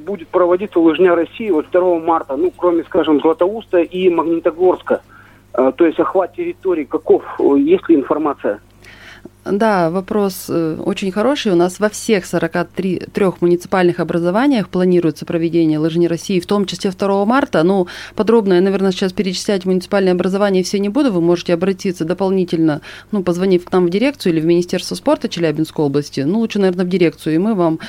будет 0.06 0.26
проводиться 0.28 0.80
лыжня 0.80 1.14
России 1.14 1.50
вот 1.50 1.66
2 1.70 2.00
марта, 2.00 2.36
ну, 2.36 2.50
кроме, 2.56 2.82
скажем, 2.84 3.20
Златоуста 3.20 3.78
и 3.78 4.08
Магнитогорска? 4.08 5.02
А, 5.54 5.70
то 5.70 5.86
есть 5.86 6.00
охват 6.00 6.34
территории 6.34 6.84
каков? 6.84 7.22
Э, 7.38 7.56
Есть 7.58 7.88
ли 7.88 7.94
информация? 7.94 8.60
Да, 9.44 9.90
вопрос 9.90 10.46
э, 10.48 10.78
очень 10.82 11.12
хороший. 11.12 11.52
У 11.52 11.56
нас 11.56 11.78
во 11.78 11.90
всех 11.90 12.24
43 12.24 13.02
трех 13.12 13.42
муниципальных 13.42 14.00
образованиях 14.00 14.68
планируется 14.68 15.26
проведение 15.26 15.78
лыжни 15.78 16.08
России, 16.08 16.40
в 16.40 16.46
том 16.46 16.64
числе 16.64 16.90
2 16.90 17.24
марта. 17.26 17.62
Ну, 17.62 17.86
подробно 18.14 18.54
я, 18.54 18.60
наверное, 18.62 18.90
сейчас 18.90 19.12
перечислять 19.12 19.66
муниципальные 19.66 20.12
образования 20.12 20.62
все 20.62 20.78
не 20.78 20.88
буду. 20.88 21.12
Вы 21.12 21.20
можете 21.20 21.52
обратиться 21.52 22.04
дополнительно, 22.04 22.80
ну, 23.12 23.22
позвонив 23.22 23.66
к 23.66 23.72
нам 23.72 23.86
в 23.86 23.90
дирекцию 23.90 24.32
или 24.32 24.40
в 24.40 24.46
Министерство 24.46 24.94
спорта 24.94 25.28
Челябинской 25.28 25.84
области. 25.84 26.20
Ну, 26.20 26.38
лучше, 26.38 26.58
наверное, 26.58 26.86
в 26.86 26.88
дирекцию, 26.88 27.34
и 27.34 27.38
мы 27.38 27.54
вам 27.54 27.80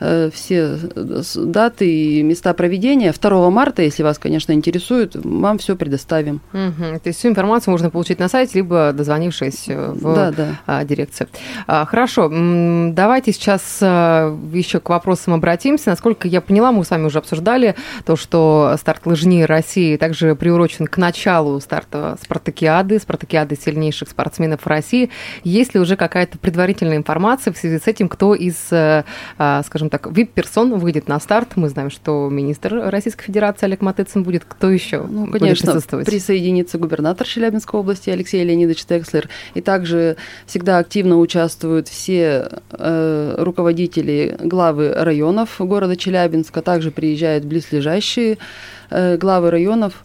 э, 0.00 0.30
все 0.32 0.78
э, 0.96 1.22
даты 1.36 1.88
и 1.88 2.22
места 2.22 2.54
проведения 2.54 3.12
2 3.12 3.50
марта, 3.50 3.82
если 3.82 4.02
вас, 4.02 4.18
конечно, 4.18 4.52
интересует, 4.52 5.14
вам 5.14 5.58
все 5.58 5.76
предоставим. 5.76 6.40
Мгм. 6.52 6.98
То 7.00 7.08
есть 7.08 7.20
всю 7.20 7.28
информацию 7.28 7.70
можно 7.70 7.90
получить 7.90 8.18
на 8.18 8.28
сайте, 8.28 8.52
либо 8.56 8.92
дозвонившись 8.92 9.68
э, 9.68 9.92
в 9.92 10.14
Да, 10.14 10.32
да. 10.32 10.60
а, 10.66 10.84
дирекцию 10.84 11.03
дирекции. 11.04 11.28
А, 11.66 11.84
Хорошо, 11.84 12.28
давайте 12.92 13.32
сейчас 13.32 13.78
а, 13.82 14.36
еще 14.52 14.80
к 14.80 14.88
вопросам 14.88 15.34
обратимся. 15.34 15.90
Насколько 15.90 16.28
я 16.28 16.40
поняла, 16.40 16.72
мы 16.72 16.84
с 16.84 16.90
вами 16.90 17.06
уже 17.06 17.18
обсуждали 17.18 17.74
то, 18.04 18.16
что 18.16 18.74
старт 18.78 19.06
лыжни 19.06 19.42
России 19.44 19.96
также 19.96 20.34
приурочен 20.34 20.86
к 20.86 20.96
началу 20.96 21.60
старта 21.60 22.16
спартакиады, 22.22 22.98
спартакиады 22.98 23.56
сильнейших 23.56 24.08
спортсменов 24.08 24.66
России. 24.66 25.10
Есть 25.42 25.74
ли 25.74 25.80
уже 25.80 25.96
какая-то 25.96 26.38
предварительная 26.38 26.96
информация 26.96 27.52
в 27.52 27.56
связи 27.56 27.78
с 27.78 27.86
этим, 27.86 28.08
кто 28.08 28.34
из, 28.34 28.56
а, 28.72 29.04
скажем 29.66 29.90
так, 29.90 30.10
вип-персон 30.10 30.78
выйдет 30.78 31.08
на 31.08 31.20
старт? 31.20 31.50
Мы 31.56 31.68
знаем, 31.68 31.90
что 31.90 32.28
министр 32.30 32.88
Российской 32.90 33.24
Федерации 33.24 33.66
Олег 33.66 33.80
Матыцин 33.82 34.22
будет. 34.22 34.44
Кто 34.44 34.70
еще 34.70 35.02
Ну, 35.02 35.26
будет 35.26 35.40
конечно, 35.40 35.72
присутствовать? 35.72 36.06
присоединится 36.06 36.78
губернатор 36.78 37.26
Челябинской 37.26 37.78
области 37.80 38.10
Алексей 38.10 38.42
Леонидович 38.44 38.84
Текслер. 38.84 39.28
И 39.54 39.60
также 39.60 40.16
всегда 40.46 40.78
активно 40.78 40.93
участвуют 41.02 41.88
все 41.88 42.48
э, 42.70 43.34
руководители, 43.38 44.36
главы 44.40 44.92
районов 44.92 45.56
города 45.58 45.96
Челябинска. 45.96 46.62
Также 46.62 46.90
приезжают 46.90 47.44
близлежащие 47.44 48.38
э, 48.90 49.16
главы 49.16 49.50
районов, 49.50 50.04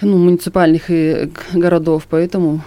ну, 0.00 0.18
муниципальных 0.18 0.90
и 0.90 1.30
городов. 1.52 2.06
Поэтому 2.10 2.62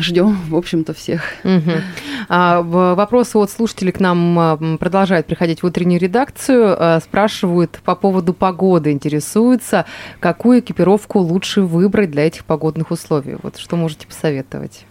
ждем, 0.00 0.38
в 0.48 0.56
общем-то, 0.56 0.94
всех. 0.94 1.22
Мгм. 1.44 1.82
А, 2.28 2.62
Вопросы 2.62 3.36
от 3.36 3.50
слушателей 3.50 3.92
к 3.92 4.00
нам 4.00 4.38
а, 4.38 4.76
продолжают 4.78 5.26
приходить 5.26 5.62
в 5.62 5.66
утреннюю 5.66 6.00
редакцию. 6.00 6.76
А, 6.78 7.00
Спрашивают 7.00 7.80
по 7.84 7.94
поводу 7.94 8.32
погоды, 8.32 8.92
интересуются, 8.92 9.86
какую 10.20 10.60
экипировку 10.60 11.20
лучше 11.20 11.62
выбрать 11.62 12.10
для 12.10 12.26
этих 12.26 12.44
погодных 12.44 12.90
условий. 12.90 13.36
Вот 13.42 13.56
что 13.58 13.76
можете 13.76 14.06
посоветовать? 14.06 14.84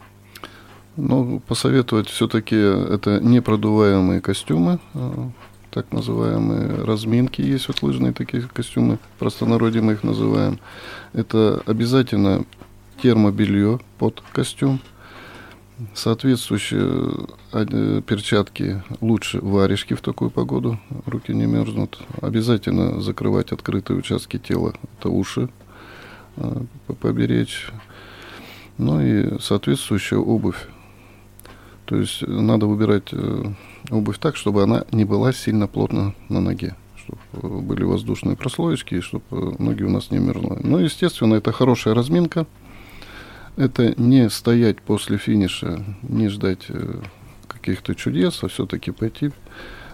Ну, 0.97 1.41
посоветовать 1.45 2.07
все-таки 2.07 2.55
это 2.55 3.19
непродуваемые 3.19 4.21
костюмы, 4.21 4.79
э, 4.93 5.29
так 5.69 5.91
называемые 5.91 6.85
разминки 6.85 7.41
есть 7.41 7.67
вот 7.67 7.83
лыжные 7.83 8.13
такие 8.13 8.43
костюмы, 8.43 8.97
в 9.15 9.19
простонародье 9.19 9.81
мы 9.81 9.93
их 9.93 10.03
называем. 10.03 10.57
Это 11.11 11.61
обязательно 11.65 12.45
термобелье 13.03 13.81
под 13.97 14.23
костюм, 14.31 14.79
соответствующие 15.93 17.27
э, 17.51 18.01
перчатки 18.07 18.81
лучше 19.01 19.39
варежки 19.41 19.95
в 19.95 20.01
такую 20.01 20.31
погоду, 20.31 20.79
руки 21.05 21.33
не 21.33 21.45
мерзнут. 21.45 21.99
Обязательно 22.21 23.01
закрывать 23.01 23.51
открытые 23.51 23.99
участки 23.99 24.37
тела, 24.37 24.73
это 24.97 25.09
уши 25.09 25.49
э, 26.37 26.61
поберечь. 27.01 27.67
Ну 28.77 29.01
и 29.01 29.39
соответствующая 29.41 30.19
обувь. 30.19 30.67
То 31.85 31.97
есть 31.97 32.23
э, 32.23 32.27
надо 32.27 32.65
выбирать 32.65 33.09
э, 33.11 33.43
обувь 33.91 34.17
так, 34.19 34.35
чтобы 34.35 34.63
она 34.63 34.85
не 34.91 35.05
была 35.05 35.33
сильно 35.33 35.67
плотно 35.67 36.13
на 36.29 36.41
ноге. 36.41 36.75
Чтобы 36.97 37.61
были 37.61 37.83
воздушные 37.83 38.35
прослоечки, 38.35 38.99
чтобы 39.01 39.55
ноги 39.59 39.83
у 39.83 39.89
нас 39.89 40.11
не 40.11 40.17
мерзли. 40.17 40.59
Ну, 40.63 40.79
естественно, 40.79 41.35
это 41.35 41.51
хорошая 41.51 41.93
разминка. 41.93 42.47
Это 43.57 43.93
не 44.01 44.29
стоять 44.29 44.81
после 44.81 45.17
финиша, 45.17 45.83
не 46.01 46.27
ждать 46.27 46.65
э, 46.69 47.01
каких-то 47.47 47.95
чудес, 47.95 48.43
а 48.43 48.47
все-таки 48.47 48.91
пойти, 48.91 49.31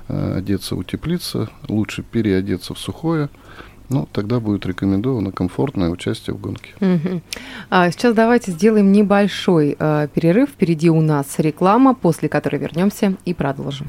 э, 0.07 0.37
одеться, 0.37 0.75
утеплиться. 0.75 1.49
Лучше 1.67 2.03
переодеться 2.03 2.73
в 2.73 2.79
сухое. 2.79 3.29
Ну, 3.91 4.07
тогда 4.13 4.39
будет 4.39 4.65
рекомендовано 4.65 5.33
комфортное 5.33 5.89
участие 5.89 6.33
в 6.33 6.39
гонке. 6.39 6.73
А, 7.69 7.91
Сейчас 7.91 8.15
давайте 8.15 8.51
сделаем 8.51 8.91
небольшой 8.93 9.75
э, 9.77 10.07
перерыв. 10.13 10.49
Впереди 10.49 10.89
у 10.89 11.01
нас 11.01 11.27
реклама, 11.39 11.93
после 11.93 12.29
которой 12.29 12.55
вернемся 12.57 13.15
и 13.25 13.33
продолжим. 13.33 13.87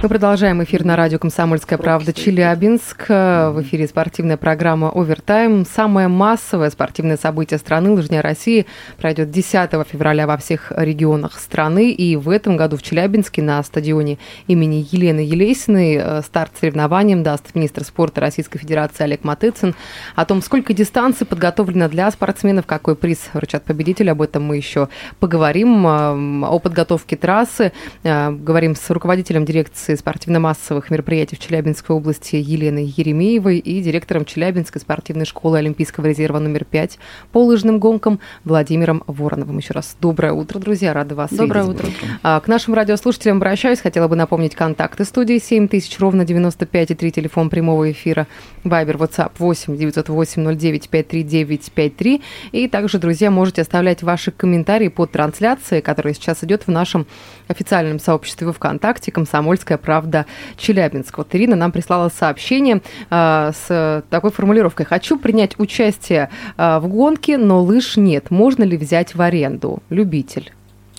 Мы 0.00 0.08
продолжаем 0.08 0.62
эфир 0.62 0.84
на 0.84 0.94
радио 0.94 1.18
«Комсомольская 1.18 1.76
правда» 1.76 2.12
Челябинск. 2.12 3.08
В 3.08 3.56
эфире 3.62 3.88
спортивная 3.88 4.36
программа 4.36 4.90
«Овертайм». 4.90 5.66
Самое 5.66 6.06
массовое 6.06 6.70
спортивное 6.70 7.16
событие 7.16 7.58
страны 7.58 7.90
«Лыжня 7.90 8.22
России» 8.22 8.66
пройдет 8.96 9.32
10 9.32 9.70
февраля 9.90 10.28
во 10.28 10.36
всех 10.36 10.70
регионах 10.76 11.40
страны. 11.40 11.90
И 11.90 12.14
в 12.14 12.30
этом 12.30 12.56
году 12.56 12.76
в 12.76 12.82
Челябинске 12.82 13.42
на 13.42 13.60
стадионе 13.64 14.18
имени 14.46 14.86
Елены 14.88 15.18
Елесиной 15.18 15.96
э, 16.00 16.22
старт 16.22 16.52
соревнованиям 16.60 17.24
даст 17.24 17.56
министр 17.56 17.82
спорта 17.82 18.20
Российской 18.20 18.60
Федерации 18.60 19.02
Олег 19.02 19.24
Матыцин. 19.24 19.74
О 20.14 20.24
том, 20.24 20.42
сколько 20.42 20.74
дистанций 20.74 21.26
подготовлено 21.26 21.88
для 21.88 22.08
спортсменов, 22.12 22.66
какой 22.66 22.94
приз 22.94 23.18
вручат 23.32 23.64
победителю, 23.64 24.12
об 24.12 24.22
этом 24.22 24.44
мы 24.44 24.58
еще 24.58 24.90
поговорим. 25.18 25.84
Э, 25.84 26.46
О 26.46 26.60
подготовке 26.60 27.16
трассы. 27.16 27.72
Э, 28.04 28.30
Говорим 28.30 28.76
с 28.76 28.90
руководителем 28.90 29.44
дирекции 29.44 29.87
спортивно-массовых 29.96 30.90
мероприятий 30.90 31.36
в 31.36 31.38
Челябинской 31.38 31.96
области 31.96 32.36
Еленой 32.36 32.84
Еремеевой 32.84 33.58
и 33.58 33.80
директором 33.80 34.24
Челябинской 34.24 34.80
спортивной 34.80 35.24
школы 35.24 35.58
Олимпийского 35.58 36.06
резерва 36.06 36.38
номер 36.38 36.64
5 36.64 36.98
по 37.32 37.44
лыжным 37.44 37.78
гонкам 37.78 38.20
Владимиром 38.44 39.02
Вороновым. 39.06 39.58
Еще 39.58 39.72
раз 39.74 39.96
доброе 40.00 40.32
утро, 40.32 40.58
друзья, 40.58 40.92
рада 40.92 41.14
вас 41.14 41.30
Доброе 41.30 41.64
видеть. 41.64 41.80
утро. 41.80 41.90
А, 42.22 42.40
К 42.40 42.48
нашим 42.48 42.74
радиослушателям 42.74 43.38
обращаюсь. 43.38 43.80
Хотела 43.80 44.08
бы 44.08 44.16
напомнить 44.16 44.54
контакты 44.54 45.04
студии 45.04 45.38
7000, 45.38 45.98
ровно 46.00 46.24
95 46.24 46.90
и 46.90 46.94
3, 46.94 47.12
телефон 47.12 47.50
прямого 47.50 47.90
эфира. 47.90 48.26
Вайбер, 48.64 48.96
WhatsApp 48.96 49.32
8 49.38 49.76
908 49.76 50.58
09 50.58 50.88
539 50.88 51.70
53. 51.72 52.22
И 52.52 52.68
также, 52.68 52.98
друзья, 52.98 53.30
можете 53.30 53.62
оставлять 53.62 54.02
ваши 54.02 54.30
комментарии 54.30 54.88
под 54.88 55.12
трансляцией, 55.12 55.82
которая 55.82 56.14
сейчас 56.14 56.44
идет 56.44 56.66
в 56.66 56.70
нашем 56.70 57.06
официальном 57.48 57.98
сообществе 57.98 58.52
ВКонтакте 58.52 59.10
«Комсомольская 59.12 59.78
правда 59.78 60.26
Челябинск». 60.56 61.18
Вот 61.18 61.34
Ирина 61.34 61.56
нам 61.56 61.72
прислала 61.72 62.08
сообщение 62.08 62.82
а, 63.10 63.52
с 63.52 64.04
такой 64.10 64.30
формулировкой. 64.30 64.86
«Хочу 64.86 65.18
принять 65.18 65.58
участие 65.58 66.30
а, 66.56 66.80
в 66.80 66.88
гонке, 66.88 67.38
но 67.38 67.62
лыж 67.62 67.96
нет. 67.96 68.30
Можно 68.30 68.64
ли 68.64 68.76
взять 68.76 69.14
в 69.14 69.20
аренду? 69.20 69.82
Любитель». 69.90 70.52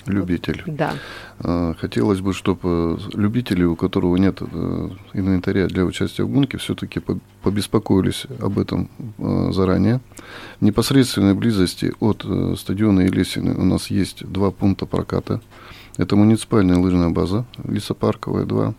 Любитель. 0.06 0.62
Да. 0.66 0.94
Э, 1.40 1.74
Хотелось 1.78 2.20
бы, 2.20 2.32
чтобы 2.32 2.98
любители, 3.12 3.64
у 3.64 3.76
которого 3.76 4.16
нет 4.16 4.38
э, 4.40 4.88
инвентаря 5.12 5.66
для 5.66 5.84
участия 5.84 6.24
в 6.24 6.28
гонке, 6.28 6.58
все-таки 6.58 7.00
побеспокоились 7.42 8.26
об 8.40 8.58
этом 8.58 8.88
э, 9.18 9.50
заранее. 9.52 10.00
В 10.60 10.64
непосредственной 10.64 11.34
близости 11.34 11.92
от 12.00 12.24
э, 12.24 12.54
стадиона 12.58 13.00
Елесины 13.00 13.54
у 13.54 13.64
нас 13.64 13.88
есть 13.88 14.26
два 14.26 14.50
пункта 14.50 14.86
проката. 14.86 15.40
Это 16.00 16.16
муниципальная 16.16 16.78
лыжная 16.78 17.10
база, 17.10 17.44
лесопарковая 17.62 18.46
2. 18.46 18.74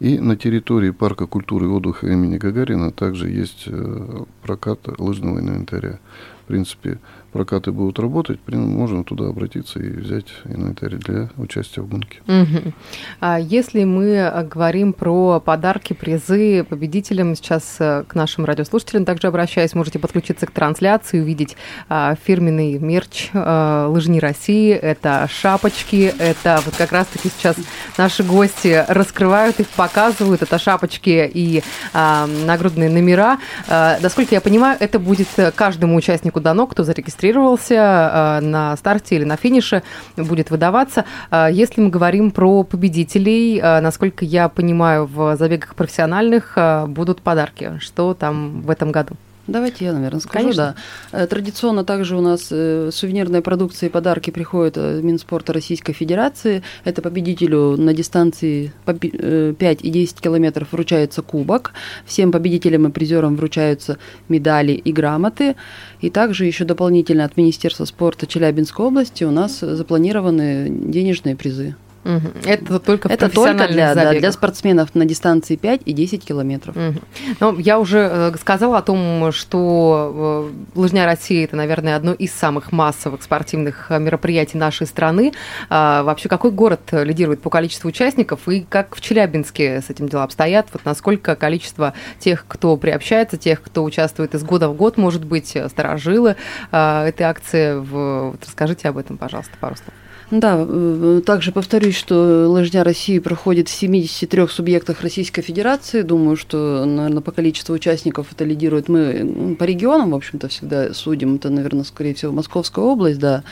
И 0.00 0.18
на 0.18 0.34
территории 0.36 0.90
парка 0.90 1.28
культуры 1.28 1.66
и 1.66 1.68
отдыха 1.68 2.08
имени 2.08 2.38
Гагарина 2.38 2.90
также 2.90 3.30
есть 3.30 3.68
э, 3.68 4.24
прокат 4.42 4.80
лыжного 4.98 5.38
инвентаря. 5.38 6.00
В 6.42 6.48
принципе, 6.48 6.98
прокаты 7.32 7.72
будут 7.72 7.98
работать, 7.98 8.40
можно 8.46 9.04
туда 9.04 9.28
обратиться 9.28 9.78
и 9.78 9.90
взять 9.90 10.26
инвентарь 10.44 10.96
для 10.96 11.30
участия 11.36 11.80
в 11.80 11.88
гонке. 11.88 12.20
Мгм. 12.26 12.74
А 13.20 13.38
Если 13.38 13.84
мы 13.84 14.06
э, 14.06 14.44
говорим 14.44 14.92
про 14.92 15.40
подарки, 15.40 15.92
призы 15.92 16.64
победителям, 16.64 17.34
сейчас 17.34 17.76
э, 17.78 18.04
к 18.06 18.14
нашим 18.14 18.44
радиослушателям 18.44 19.04
также 19.04 19.28
обращаюсь, 19.28 19.74
можете 19.74 19.98
подключиться 19.98 20.46
к 20.46 20.50
трансляции, 20.50 21.20
увидеть 21.20 21.56
а, 21.88 22.14
фирменный 22.14 22.78
мерч 22.78 23.30
а, 23.32 23.88
«Лыжни 23.88 24.18
России». 24.18 24.72
Это 24.72 25.28
шапочки, 25.30 26.12
это 26.18 26.60
вот 26.64 26.74
как 26.76 26.92
раз-таки 26.92 27.28
сейчас 27.28 27.56
наши 27.96 28.22
гости 28.22 28.84
раскрывают 28.88 29.60
их, 29.60 29.68
показывают. 29.68 30.42
Это 30.42 30.58
шапочки 30.58 31.30
и 31.32 31.62
а, 31.92 32.26
нагрудные 32.26 32.90
номера. 32.90 33.38
А, 33.68 33.98
Насколько 34.00 34.34
я 34.34 34.40
понимаю, 34.40 34.76
это 34.80 34.98
будет 34.98 35.28
каждому 35.54 35.96
участнику 35.96 36.40
дано, 36.40 36.66
кто 36.66 36.84
зарегистрировался 37.20 37.76
а, 37.78 38.40
на 38.40 38.76
старте 38.76 39.16
или 39.16 39.24
на 39.24 39.36
финише, 39.36 39.82
будет 40.16 40.50
выдаваться. 40.50 41.04
А, 41.30 41.48
Если 41.48 41.80
мы 41.80 41.90
говорим 41.90 42.30
про 42.30 42.64
победителей, 42.64 43.60
а, 43.62 43.80
насколько 43.80 44.24
я 44.24 44.48
понимаю, 44.48 45.06
в 45.06 45.36
забегах 45.36 45.74
профессиональных 45.74 46.56
будут 46.88 47.22
подарки. 47.22 47.78
Что 47.78 48.14
там 48.14 48.62
в 48.62 48.70
этом 48.70 48.92
году? 48.92 49.16
Давайте 49.50 49.84
я, 49.84 49.92
наверное, 49.92 50.20
скажу. 50.20 50.38
Конечно. 50.44 50.76
Да. 51.10 51.22
Э, 51.22 51.26
Традиционно 51.26 51.84
также 51.84 52.16
у 52.16 52.20
нас 52.20 52.48
э, 52.52 52.90
сувенирной 52.92 53.40
продукции 53.42 53.86
и 53.86 53.88
подарки 53.88 54.30
приходят 54.30 54.78
от 54.78 55.02
Минспорта 55.02 55.52
Российской 55.52 55.92
Федерации. 55.92 56.62
Это 56.84 57.02
победителю 57.02 57.76
на 57.76 57.92
дистанции 57.92 58.72
по 58.84 58.94
пи- 58.94 59.12
э, 59.12 59.54
5 59.58 59.82
и 59.82 59.90
10 59.90 60.20
километров 60.20 60.68
вручается 60.70 61.22
кубок. 61.22 61.72
Всем 62.06 62.30
победителям 62.30 62.86
и 62.86 62.90
призерам 62.92 63.34
вручаются 63.36 63.98
медали 64.28 64.72
и 64.72 64.92
грамоты. 64.92 65.56
И 66.00 66.10
также 66.10 66.44
еще 66.46 66.64
дополнительно 66.64 67.24
от 67.24 67.36
Министерства 67.36 67.84
спорта 67.86 68.28
Челябинской 68.28 68.86
области 68.86 69.24
у 69.24 69.32
нас 69.32 69.58
запланированы 69.60 70.68
денежные 70.70 71.34
призы. 71.34 71.74
Это 72.04 72.78
только 72.78 73.08
Это 73.08 73.28
только 73.28 73.68
для, 73.68 73.94
да, 73.94 74.12
для 74.12 74.32
спортсменов 74.32 74.94
на 74.94 75.04
дистанции 75.04 75.56
5 75.56 75.82
и 75.84 75.92
10 75.92 76.24
километров. 76.24 76.74
Мгм. 76.74 77.00
Ну, 77.40 77.58
я 77.58 77.78
уже 77.78 78.08
э, 78.10 78.32
сказала 78.40 78.78
о 78.78 78.82
том, 78.82 79.30
что 79.32 80.50
э, 80.74 80.78
Лыжня 80.78 81.04
России 81.04 81.44
это, 81.44 81.56
наверное, 81.56 81.96
одно 81.96 82.12
из 82.12 82.32
самых 82.32 82.72
массовых 82.72 83.22
спортивных 83.22 83.90
э, 83.90 83.98
мероприятий 83.98 84.56
нашей 84.56 84.86
страны. 84.86 85.32
А 85.68 86.02
вообще, 86.02 86.28
какой 86.28 86.50
город 86.50 86.80
лидирует 86.92 87.42
по 87.42 87.50
количеству 87.50 87.88
участников 87.88 88.48
и 88.48 88.62
как 88.62 88.96
в 88.96 89.00
Челябинске 89.00 89.82
с 89.82 89.90
этим 89.90 90.08
дела 90.08 90.24
обстоят? 90.24 90.68
Вот 90.72 90.84
насколько 90.86 91.36
количество 91.36 91.92
тех, 92.18 92.46
кто 92.48 92.76
приобщается, 92.78 93.36
тех, 93.36 93.60
кто 93.60 93.84
участвует 93.84 94.34
из 94.34 94.42
года 94.42 94.68
в 94.68 94.74
год, 94.74 94.96
может 94.96 95.24
быть, 95.24 95.56
сторожилы 95.68 96.36
э, 96.72 97.04
этой 97.08 97.24
акции? 97.24 97.78
Вот 97.78 98.42
расскажите 98.42 98.88
об 98.88 98.96
этом, 98.96 99.18
пожалуйста, 99.18 99.52
пару 99.60 99.76
слов. 99.76 99.99
Да, 100.30 100.64
э, 100.66 101.22
также 101.26 101.50
повторюсь, 101.50 101.96
что 101.96 102.46
лыжня 102.48 102.84
России 102.84 103.18
проходит 103.18 103.68
в 103.68 103.72
73 103.72 104.46
субъектах 104.48 105.00
Российской 105.00 105.42
Федерации. 105.42 106.02
Думаю, 106.02 106.36
что, 106.36 106.84
наверное, 106.84 107.20
по 107.20 107.32
количеству 107.32 107.74
участников 107.74 108.28
это 108.32 108.44
лидирует. 108.44 108.88
Мы 108.88 109.56
по 109.58 109.64
регионам, 109.64 110.10
в 110.10 110.14
общем-то, 110.14 110.46
всегда 110.48 110.94
судим. 110.94 111.34
Это, 111.36 111.50
наверное, 111.50 111.82
скорее 111.82 112.14
всего, 112.14 112.32
Московская 112.32 112.84
область, 112.84 113.18
да. 113.18 113.42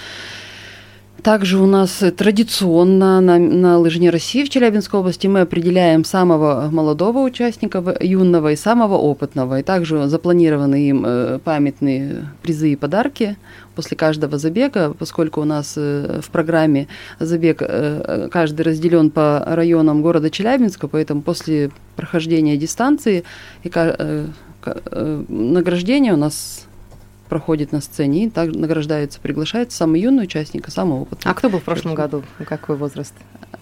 Также 1.22 1.58
у 1.58 1.66
нас 1.66 2.00
э, 2.02 2.12
традиционно 2.12 3.20
на, 3.20 3.38
на 3.38 3.78
лыжне 3.78 4.10
России 4.10 4.44
в 4.44 4.50
Челябинской 4.50 5.00
области 5.00 5.26
мы 5.26 5.40
определяем 5.40 6.04
самого 6.04 6.68
молодого 6.70 7.18
участника, 7.18 7.82
юного 8.00 8.52
и 8.52 8.56
самого 8.56 8.94
опытного. 8.94 9.58
И 9.58 9.62
также 9.62 10.06
запланированы 10.06 10.88
им 10.88 11.04
э, 11.04 11.38
памятные 11.42 12.28
призы 12.42 12.72
и 12.72 12.76
подарки 12.76 13.36
после 13.74 13.96
каждого 13.96 14.38
забега, 14.38 14.94
поскольку 14.96 15.40
у 15.40 15.44
нас 15.44 15.74
э, 15.76 16.20
в 16.22 16.30
программе 16.30 16.86
забег 17.18 17.62
каждый 18.30 18.62
разделен 18.62 19.10
по 19.10 19.42
районам 19.44 20.02
города 20.02 20.30
Челябинска, 20.30 20.86
поэтому 20.86 21.22
после 21.22 21.70
прохождения 21.96 22.56
дистанции 22.56 23.24
и 23.64 23.70
награждение 25.28 26.12
у 26.12 26.16
нас 26.16 26.67
проходит 27.28 27.72
на 27.72 27.80
сцене, 27.80 28.24
и 28.26 28.30
так 28.30 28.54
награждается, 28.54 29.20
приглашается 29.20 29.76
самый 29.76 30.00
юный 30.00 30.24
участник 30.24 30.68
и 30.68 30.70
самый 30.70 31.00
опытный. 31.00 31.30
А 31.30 31.34
кто 31.34 31.48
был 31.48 31.58
в 31.60 31.62
прошлом 31.64 31.94
году? 31.94 32.22
Какой 32.46 32.76
возраст? 32.76 33.14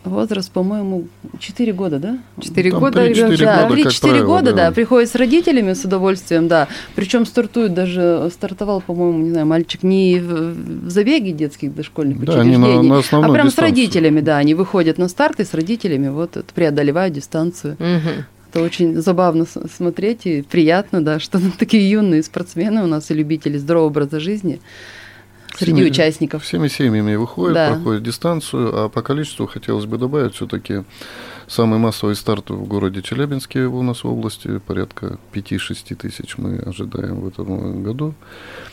Возраст, 0.04 0.52
по-моему, 0.52 1.08
4 1.40 1.73
года, 1.73 1.99
да? 1.99 2.18
Четыре 2.40 2.70
Там 2.70 2.78
года? 2.80 3.04
три-четыре 3.04 3.37
ребенок? 3.37 3.56
Да, 3.56 3.68
года, 3.68 3.82
как 3.82 3.92
3-4 3.92 4.00
правило, 4.00 4.26
года, 4.26 4.52
да. 4.52 4.66
да. 4.68 4.73
Приходит 4.73 5.11
с 5.11 5.14
родителями 5.16 5.73
с 5.73 5.85
удовольствием, 5.85 6.46
да. 6.49 6.68
Причем 6.94 7.26
стартует 7.26 7.75
даже, 7.75 8.30
стартовал, 8.32 8.80
по-моему, 8.80 9.18
не 9.25 9.30
знаю, 9.30 9.46
мальчик 9.46 9.82
не 9.82 10.20
в, 10.20 10.88
забеге 10.88 11.32
детских 11.32 11.75
дошкольных 11.75 12.25
Да, 12.25 12.35
учреждений, 12.35 12.56
на- 12.56 12.82
на 12.82 12.99
а 12.99 13.02
прям 13.02 13.02
с 13.02 13.50
дистанцию. 13.50 13.64
родителями, 13.64 14.20
да. 14.20 14.37
Они 14.38 14.54
выходят 14.54 14.96
на 14.99 15.08
старт 15.08 15.40
и 15.40 15.44
с 15.44 15.52
родителями 15.54 16.08
вот 16.08 16.37
преодолевают 16.54 17.12
дистанцию. 17.14 17.76
Мгм. 17.80 18.26
Это 18.50 18.62
очень 18.62 19.00
забавно 19.00 19.45
смотреть 19.47 20.26
и 20.26 20.43
приятно, 20.43 21.05
да, 21.05 21.19
что 21.19 21.41
такие 21.59 21.88
юные 21.91 22.23
спортсмены 22.23 22.83
у 22.83 22.87
нас 22.87 23.11
и 23.11 23.15
любители 23.15 23.59
здорового 23.59 23.88
образа 23.88 24.21
жизни 24.21 24.61
среди 25.57 25.73
Всеми- 25.83 25.91
участников. 25.91 26.43
Всеми 26.45 26.69
семьями 26.69 27.15
выходят, 27.17 27.55
Да. 27.55 27.73
проходят 27.73 28.03
дистанцию, 28.03 28.85
а 28.85 28.88
по 28.88 29.03
количеству 29.03 29.47
хотелось 29.47 29.87
бы 29.87 29.97
добавить 29.97 30.35
все-таки 30.35 30.85
самый 31.47 31.79
массовый 31.79 32.15
старт 32.15 32.50
в 32.50 32.65
городе 32.67 33.00
Челябинске 33.00 33.61
у 33.65 33.83
нас 33.83 34.05
в 34.05 34.09
области, 34.09 34.59
порядка 34.59 35.19
5-6 35.33 35.95
тысяч 35.95 36.37
мы 36.37 36.59
ожидаем 36.59 37.21
в 37.21 37.29
этом 37.29 37.83
году. 37.83 38.15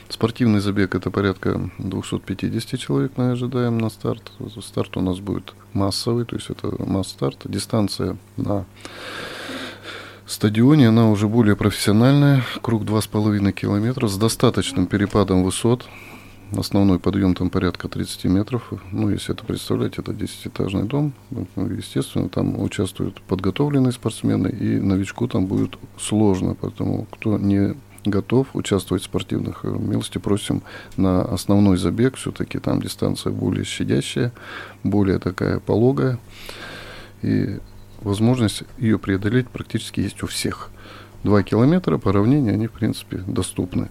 Спортивный 0.10 0.60
забег 0.60 0.94
это 0.96 1.10
порядка 1.10 1.70
250 1.78 2.78
человек 2.80 3.14
мы 3.16 3.32
ожидаем 3.32 3.78
на 3.78 3.90
старт. 3.90 4.32
Старт 4.62 4.98
у 4.98 5.02
нас 5.02 5.20
будет 5.20 5.54
массовый, 5.72 6.26
то 6.26 6.36
есть 6.36 6.50
это 6.50 6.74
масс-старт. 6.84 7.38
Дистанция 7.46 8.18
на 8.36 8.66
стадионе, 10.26 10.90
она 10.90 11.10
уже 11.10 11.28
более 11.28 11.56
профессиональная, 11.56 12.44
круг 12.62 12.84
2,5 12.84 13.52
километра 13.52 14.08
с 14.08 14.18
достаточным 14.18 14.88
перепадом 14.88 15.44
высот. 15.44 15.86
Основной 16.56 17.00
подъем 17.00 17.34
там 17.34 17.50
порядка 17.50 17.88
30 17.88 18.26
метров. 18.26 18.72
Ну, 18.92 19.10
если 19.10 19.34
это 19.34 19.44
представлять, 19.44 19.98
это 19.98 20.12
10-этажный 20.12 20.84
дом. 20.84 21.14
Ну, 21.32 21.48
Естественно, 21.56 22.30
там 22.30 22.62
участвуют 22.62 23.22
подготовленные 23.24 23.92
спортсмены, 23.92 24.50
и 24.50 24.80
новичку 24.80 25.28
там 25.28 25.48
будет 25.48 25.78
сложно. 25.98 26.56
Поэтому, 26.60 27.08
кто 27.12 27.38
не 27.40 27.76
готов 28.06 28.48
участвовать 28.54 29.02
в 29.04 29.06
спортивных 29.06 29.62
э, 29.64 29.68
милости, 29.70 30.18
просим 30.18 30.62
на 30.98 31.24
основной 31.24 31.78
забег. 31.78 32.16
Все-таки 32.18 32.60
там 32.60 32.82
дистанция 32.82 33.32
более 33.32 33.64
щадящая, 33.64 34.32
более 34.84 35.20
такая 35.20 35.60
пологая. 35.60 36.20
И 37.22 37.60
возможность 38.04 38.64
ее 38.78 39.00
преодолеть 39.00 39.50
практически 39.50 40.02
есть 40.02 40.22
у 40.24 40.28
всех. 40.28 40.70
Два 41.24 41.44
километра 41.44 41.98
по 41.98 42.12
равнине, 42.12 42.52
они, 42.52 42.68
в 42.68 42.72
принципе, 42.72 43.18
доступны, 43.18 43.90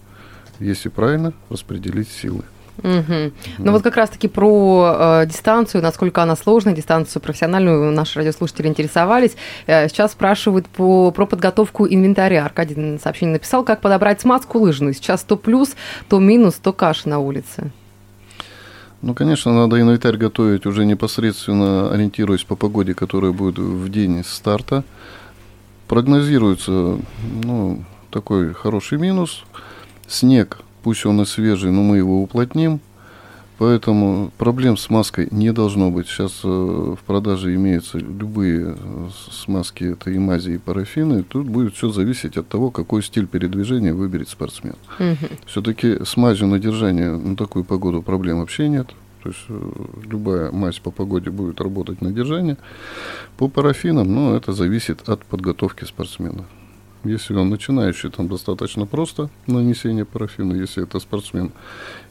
если 0.59 0.89
правильно 0.89 1.33
распределить 1.49 2.09
силы. 2.09 2.45
Мгм. 2.83 3.33
Ну 3.59 3.73
вот 3.73 3.83
как 3.83 3.97
раз-таки 3.97 4.29
про 4.29 5.23
э, 5.23 5.27
дистанцию, 5.27 5.83
насколько 5.83 6.23
она 6.23 6.37
сложная, 6.37 6.75
дистанцию 6.75 7.21
профессиональную 7.23 7.93
наши 7.93 8.19
радиослушатели 8.19 8.67
интересовались. 8.67 9.37
Э, 9.67 9.89
сейчас 9.89 10.13
спрашивают 10.13 10.67
по, 10.69 11.11
про 11.11 11.27
подготовку 11.27 11.87
инвентаря. 11.87 12.45
Аркадий 12.45 12.99
сообщение 13.03 13.35
написал, 13.35 13.63
как 13.63 13.81
подобрать 13.81 14.21
смазку 14.21 14.59
лыжную. 14.59 14.95
Сейчас 14.95 15.23
то 15.23 15.37
плюс, 15.37 15.77
то 16.09 16.19
минус, 16.19 16.55
то 16.55 16.73
каша 16.73 17.09
на 17.09 17.19
улице. 17.19 17.71
Ну, 19.03 19.15
конечно, 19.15 19.53
надо 19.53 19.81
инвентарь 19.81 20.17
готовить 20.17 20.65
уже 20.65 20.85
непосредственно 20.85 21.93
ориентируясь 21.93 22.45
по 22.45 22.55
погоде, 22.55 22.95
которая 22.95 23.33
будет 23.33 23.59
в 23.59 23.89
день 23.89 24.23
старта. 24.25 24.85
Прогнозируется, 25.89 26.99
ну, 27.43 27.85
такой 28.11 28.53
хороший 28.53 28.99
минус. 28.99 29.43
Снег, 30.07 30.61
пусть 30.85 31.05
он 31.05 31.21
и 31.21 31.25
свежий, 31.25 31.73
но 31.73 31.83
мы 31.83 31.97
его 31.97 32.23
уплотним. 32.23 32.81
Поэтому 33.59 34.33
проблем 34.39 34.77
с 34.77 34.91
маской 34.91 35.29
не 35.31 35.53
должно 35.53 35.91
быть. 35.91 36.09
Сейчас 36.09 36.41
э, 36.43 36.49
в 36.49 36.99
продаже 37.07 37.55
имеются 37.55 37.99
любые 37.99 38.77
э, 38.77 39.09
смазки, 39.31 39.85
это 39.85 40.11
и 40.11 40.19
мази, 40.19 40.53
и 40.53 40.59
парафины. 40.59 41.23
Тут 41.23 41.47
будет 41.47 41.75
все 41.75 41.91
зависеть 41.91 42.37
от 42.37 42.49
того, 42.49 42.71
какой 42.71 43.03
стиль 43.03 43.27
передвижения 43.27 43.95
выберет 43.95 44.29
спортсмен. 44.29 44.75
Мгм. 44.99 45.17
Все-таки 45.47 46.05
с 46.05 46.17
мазью 46.17 46.49
на 46.49 46.59
держание 46.59 47.17
на 47.17 47.37
такую 47.37 47.65
погоду 47.65 48.03
проблем 48.03 48.41
вообще 48.41 48.69
нет. 48.69 48.89
То 49.23 49.29
есть 49.29 49.45
э, 49.49 49.73
любая 50.11 50.51
мазь 50.51 50.81
по 50.81 50.91
погоде 50.91 51.31
будет 51.31 51.61
работать 51.61 52.01
на 52.01 52.11
держание. 52.11 52.57
По 53.37 53.49
парафинам, 53.49 54.13
ну, 54.13 54.35
это 54.35 54.53
зависит 54.53 55.09
от 55.09 55.25
подготовки 55.25 55.85
спортсмена. 55.85 56.47
Если 57.05 57.35
он 57.35 57.51
начинающий, 57.51 58.11
там 58.11 58.29
достаточно 58.29 58.87
просто 58.87 59.29
нанесение 59.47 60.05
парафина. 60.05 60.53
Если 60.55 60.85
это 60.85 61.01
спортсмен 61.01 61.53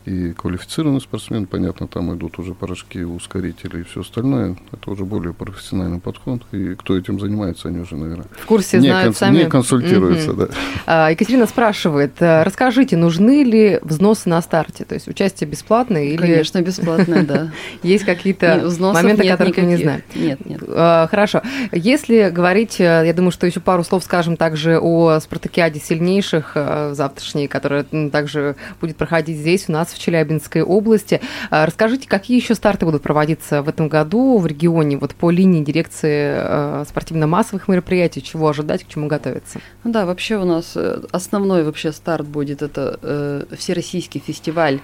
и 0.06 0.34
квалифицированный 0.34 1.02
спортсмен, 1.02 1.46
понятно, 1.46 1.88
там 1.88 2.14
идут 2.16 2.40
уже 2.40 2.54
порошки, 2.54 3.04
ускорители 3.04 3.82
и 3.82 3.84
все 3.84 4.02
остальное. 4.02 4.56
Это 4.72 4.90
уже 4.92 5.06
более 5.06 5.34
профессиональный 5.34 6.00
подход. 6.00 6.42
И 6.52 6.76
кто 6.76 6.98
этим 6.98 7.20
занимается, 7.20 7.68
они 7.68 7.80
уже, 7.80 7.96
наверное, 7.96 8.26
В 8.40 8.46
курсе 8.46 8.80
не, 8.80 8.88
знают 8.90 9.10
конс- 9.16 9.18
сами. 9.20 9.38
не 9.38 9.46
консультируются. 9.50 10.32
Мгм. 10.34 10.38
Да. 10.40 10.48
А, 10.86 11.10
Екатерина 11.12 11.46
спрашивает, 11.46 12.14
э, 12.20 12.44
расскажите, 12.44 12.98
нужны 12.98 13.44
ли 13.44 13.80
взносы 13.84 14.28
на 14.30 14.42
старте? 14.42 14.86
То 14.86 14.96
есть 14.96 15.08
участие 15.08 15.50
бесплатное 15.50 16.04
или 16.06 16.18
Конечно, 16.18 16.62
бесплатно, 16.62 17.24
да. 17.24 17.52
есть 17.84 18.04
какие-то 18.06 18.70
моменты, 18.80 19.28
которых 19.28 19.58
мы 19.58 19.64
не 19.64 19.78
знаем? 19.78 20.02
Нет, 20.16 20.46
нет. 20.46 20.62
Э, 20.68 21.08
Хорошо. 21.10 21.42
Если 21.72 22.30
говорить, 22.30 22.80
э, 22.80 23.04
я 23.06 23.14
думаю, 23.14 23.32
что 23.32 23.46
еще 23.46 23.60
пару 23.60 23.84
слов 23.84 24.04
скажем 24.04 24.38
также 24.38 24.80
о 24.80 25.20
спартакиаде 25.20 25.80
сильнейших 25.80 26.54
э, 26.56 26.94
завтрашней, 26.94 27.48
которая 27.48 27.84
также 28.12 28.56
будет 28.80 28.98
проходить 28.98 29.38
здесь, 29.38 29.66
у 29.68 29.72
нас 29.72 29.91
в 29.94 30.00
Челябинской 30.00 30.62
области. 30.62 31.22
Э, 31.50 31.66
Расскажите, 31.66 32.08
какие 32.08 32.38
еще 32.38 32.56
старты 32.56 32.86
будут 32.86 33.02
проводиться 33.02 33.62
в 33.62 33.70
этом 33.70 33.88
году 33.88 34.38
в 34.38 34.46
регионе, 34.48 34.98
вот 34.98 35.16
по 35.16 35.32
линии 35.32 35.64
дирекции 35.64 36.36
э, 36.38 36.86
спортивно-массовых 36.88 37.68
мероприятий, 37.68 38.22
чего 38.22 38.50
ожидать, 38.50 38.84
к 38.84 38.88
чему 38.88 39.08
готовиться? 39.08 39.60
Ну 39.84 39.92
да, 39.92 40.06
вообще 40.06 40.38
у 40.38 40.46
нас 40.46 40.74
э, 40.76 41.02
основной 41.12 41.64
вообще 41.64 41.92
старт 41.92 42.28
будет 42.28 42.62
это 42.62 43.00
э, 43.02 43.56
всероссийский 43.58 44.22
фестиваль 44.26 44.80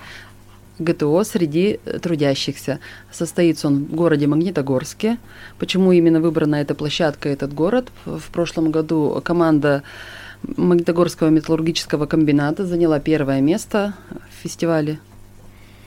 ГТО 0.80 1.24
среди 1.24 1.80
э, 1.86 2.00
трудящихся. 2.00 2.80
Состоится 3.12 3.68
он 3.68 3.86
в 3.86 3.96
городе 3.96 4.28
Магнитогорске. 4.28 5.18
Почему 5.60 5.92
именно 5.92 6.22
выбрана 6.22 6.58
эта 6.58 6.76
площадка, 6.76 7.30
этот 7.30 7.54
город? 7.54 7.90
В 8.06 8.32
прошлом 8.32 8.72
году 8.72 9.22
команда 9.24 9.84
Магнитогорского 10.56 11.30
металлургического 11.30 12.06
комбината 12.06 12.66
заняла 12.66 13.00
первое 13.00 13.42
место 13.42 13.94
в 14.10 14.44
фестивале 14.44 15.00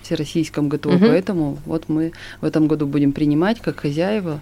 всероссийском 0.03 0.69
ГТО, 0.69 0.91
Мгм. 0.91 1.01
поэтому 1.09 1.59
вот 1.67 1.89
мы 1.89 2.13
в 2.41 2.45
этом 2.45 2.67
году 2.67 2.87
будем 2.87 3.13
принимать 3.13 3.61
как 3.61 3.81
хозяева. 3.81 4.41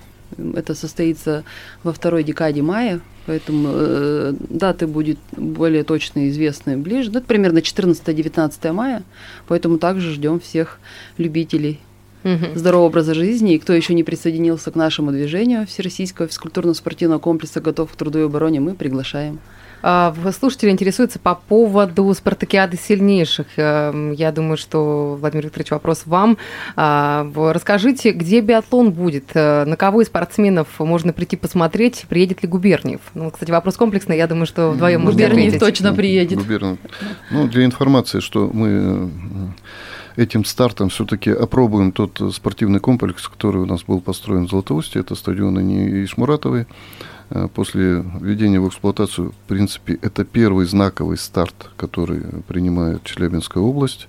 Это 0.55 0.75
состоится 0.75 1.45
во 1.83 1.93
второй 1.93 2.23
декаде 2.23 2.61
мая, 2.63 3.01
поэтому 3.27 3.69
э, 3.73 4.35
даты 4.51 4.87
будут 4.87 5.19
более 5.37 5.85
точно 5.85 6.29
известны 6.29 6.77
ближе. 6.77 7.11
Ну, 7.11 7.19
это 7.19 7.27
примерно 7.27 7.59
14-19 7.59 8.73
мая, 8.73 9.03
поэтому 9.47 9.79
также 9.79 10.13
ждем 10.13 10.39
всех 10.41 10.81
любителей 11.17 11.81
Мгм. 12.25 12.57
здорового 12.57 12.89
образа 12.89 13.15
жизни. 13.15 13.55
И 13.55 13.59
кто 13.59 13.73
еще 13.73 13.95
не 13.95 14.03
присоединился 14.05 14.71
к 14.71 14.75
нашему 14.75 15.13
движению 15.13 15.67
Всероссийского 15.67 16.27
физкультурно-спортивного 16.29 17.21
комплекса 17.21 17.61
«Готов 17.61 17.93
к 17.93 17.97
труду 17.97 18.19
и 18.19 18.23
обороне», 18.23 18.61
мы 18.61 18.75
приглашаем. 18.75 19.39
А, 19.83 20.15
Слушатели 20.39 20.71
интересуются 20.71 21.19
по 21.19 21.35
поводу 21.35 22.13
спартакиады 22.15 22.77
сильнейших. 22.77 23.47
Эм, 23.57 24.13
Я 24.13 24.33
думаю, 24.33 24.57
что, 24.57 25.17
Владимир 25.21 25.45
Викторович, 25.47 25.71
вопрос 25.71 26.03
вам. 26.07 26.37
А, 26.77 27.27
Расскажите, 27.35 28.13
где 28.13 28.41
биатлон 28.41 28.91
будет? 28.93 29.31
Э, 29.35 29.65
На 29.65 29.77
кого 29.77 30.03
из 30.03 30.07
спортсменов 30.09 30.67
можно 30.79 31.13
прийти 31.13 31.37
посмотреть? 31.37 32.07
Приедет 32.09 32.43
ли 32.43 32.49
Губерниев? 32.49 33.01
Ну, 33.15 33.31
кстати, 33.31 33.51
вопрос 33.51 33.77
комплексный. 33.77 34.17
Я 34.17 34.27
думаю, 34.27 34.47
что 34.47 34.71
вдвоем 34.71 35.03
можете 35.03 35.23
Губерниев 35.25 35.55
ответить. 35.55 35.61
точно 35.61 35.95
приедет. 35.95 36.39
Губерн- 36.39 36.79
Ну, 37.31 37.47
для 37.49 37.65
информации, 37.65 38.21
что 38.21 38.51
мы 38.53 38.69
м, 38.69 39.55
этим 40.17 40.45
стартом 40.45 40.89
все-таки 40.89 41.31
опробуем 41.31 41.93
тот 41.93 42.21
э, 42.21 42.31
спортивный 42.31 42.81
комплекс, 42.81 43.29
который 43.29 43.63
у 43.63 43.67
нас 43.67 43.83
был 43.85 44.01
построен 44.01 44.47
в 44.47 44.51
Златоусте, 44.51 44.99
это 45.01 45.15
стадион 45.15 45.59
имени 45.61 46.05
Ишмуратовой. 46.05 46.67
Э, 47.31 47.49
После 47.53 48.05
введения 48.21 48.61
в 48.61 48.69
эксплуатацию, 48.69 49.33
в 49.33 49.49
принципе, 49.49 49.99
это 50.01 50.25
первый 50.25 50.67
знаковый 50.67 51.17
старт, 51.17 51.71
который 51.77 52.23
принимает 52.47 53.05
Челябинская 53.05 53.63
область. 53.63 54.09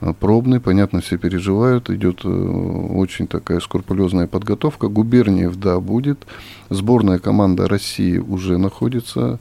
Э, 0.00 0.12
Пробный, 0.18 0.60
понятно, 0.60 1.00
все 1.00 1.18
переживают, 1.18 1.90
идет 1.90 2.20
э, 2.24 2.28
очень 2.28 3.26
такая 3.26 3.60
скрупулезная 3.60 4.26
подготовка. 4.26 4.88
Губерниев, 4.88 5.56
да, 5.56 5.80
будет. 5.80 6.26
Сборная 6.70 7.18
команда 7.18 7.68
России 7.68 8.18
уже 8.18 8.58
находится 8.58 9.38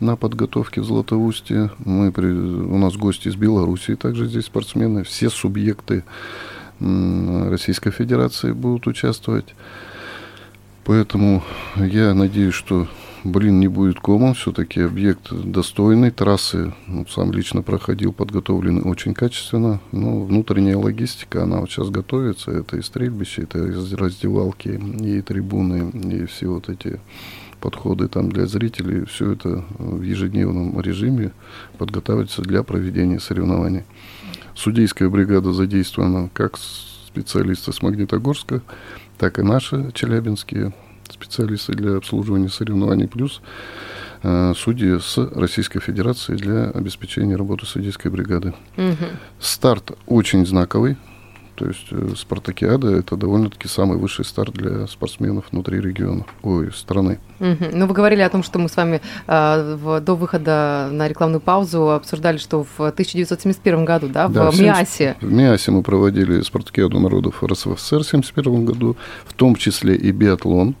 на 0.00 0.16
подготовке 0.16 0.80
в 0.80 0.84
Златоусте. 0.84 1.70
Мы 1.84 2.08
у 2.08 2.78
нас 2.78 2.96
гости 2.96 3.28
из 3.28 3.36
Белоруссии, 3.36 3.94
также 3.94 4.26
здесь 4.26 4.46
спортсмены. 4.46 5.04
Все 5.04 5.28
субъекты 5.28 6.04
Российской 6.80 7.90
Федерации 7.90 8.52
будут 8.52 8.86
участвовать. 8.86 9.54
Поэтому 10.90 11.44
я 11.76 12.14
надеюсь, 12.14 12.54
что 12.54 12.88
блин 13.22 13.60
не 13.60 13.68
будет 13.68 14.00
комом. 14.00 14.34
Все-таки 14.34 14.80
объект 14.80 15.32
достойный. 15.32 16.10
Трассы 16.10 16.74
ну, 16.88 17.06
сам 17.06 17.30
лично 17.30 17.62
проходил, 17.62 18.12
подготовлены 18.12 18.82
очень 18.82 19.14
качественно. 19.14 19.80
Но 19.92 20.24
внутренняя 20.24 20.76
логистика, 20.76 21.44
она 21.44 21.60
вот 21.60 21.70
сейчас 21.70 21.90
готовится. 21.90 22.50
Это 22.50 22.76
и 22.76 22.82
стрельбище, 22.82 23.42
это 23.42 23.60
и 23.60 23.94
раздевалки, 23.94 24.80
и 25.00 25.22
трибуны, 25.22 25.90
и 26.12 26.26
все 26.26 26.48
вот 26.48 26.68
эти 26.68 26.98
подходы 27.60 28.08
там 28.08 28.32
для 28.32 28.46
зрителей. 28.46 29.04
Все 29.04 29.34
это 29.34 29.64
в 29.78 30.02
ежедневном 30.02 30.80
режиме 30.80 31.30
подготавливается 31.78 32.42
для 32.42 32.64
проведения 32.64 33.20
соревнований. 33.20 33.84
Судейская 34.56 35.08
бригада 35.08 35.52
задействована 35.52 36.30
как 36.32 36.58
специалисты 37.10 37.72
с 37.72 37.80
Магнитогорска, 37.80 38.62
так 39.20 39.38
и 39.38 39.42
наши 39.42 39.92
челябинские 39.92 40.72
специалисты 41.10 41.74
для 41.74 41.98
обслуживания 41.98 42.48
соревнований, 42.48 43.06
плюс 43.06 43.42
э, 44.22 44.54
судьи 44.56 44.98
с 44.98 45.18
Российской 45.18 45.80
Федерации 45.80 46.36
для 46.36 46.70
обеспечения 46.70 47.36
работы 47.36 47.66
судейской 47.66 48.10
бригады. 48.10 48.54
Мгм. 48.78 48.96
Старт 49.38 49.92
очень 50.06 50.46
знаковый. 50.46 50.96
То 51.60 51.66
есть 51.66 51.88
э, 51.90 52.14
спартакиада 52.16 52.88
это 52.96 53.16
довольно-таки 53.16 53.68
самый 53.68 53.98
высший 53.98 54.24
старт 54.24 54.54
для 54.54 54.86
спортсменов 54.86 55.44
внутри 55.52 55.78
региона, 55.78 56.24
ой, 56.42 56.72
страны. 56.72 57.18
Мгм. 57.38 57.66
Ну, 57.74 57.86
вы 57.86 57.92
говорили 57.92 58.22
о 58.22 58.30
том, 58.30 58.42
что 58.42 58.58
мы 58.58 58.70
с 58.70 58.76
вами 58.76 59.02
а, 59.26 59.76
в- 59.76 60.00
до 60.00 60.14
выхода 60.14 60.88
на 60.90 61.06
рекламную 61.06 61.42
паузу 61.42 61.90
обсуждали, 61.90 62.38
что 62.38 62.64
в 62.64 62.80
1971 62.80 63.84
году, 63.84 64.08
да, 64.08 64.28
в 64.28 64.32
Да, 64.32 64.50
в 64.50 64.54
70 64.54 64.64
МИАСе 64.78 65.16
В 65.20 65.30
МИАСе 65.30 65.70
мы 65.70 65.82
проводили 65.82 66.40
спартакиаду 66.40 66.98
народов 66.98 67.44
РСФСР 67.44 67.74
в 67.76 68.08
1971 68.08 68.64
году, 68.64 68.96
в 69.26 69.34
том 69.34 69.54
числе 69.54 69.96
и 69.96 70.12
биатлон. 70.12 70.76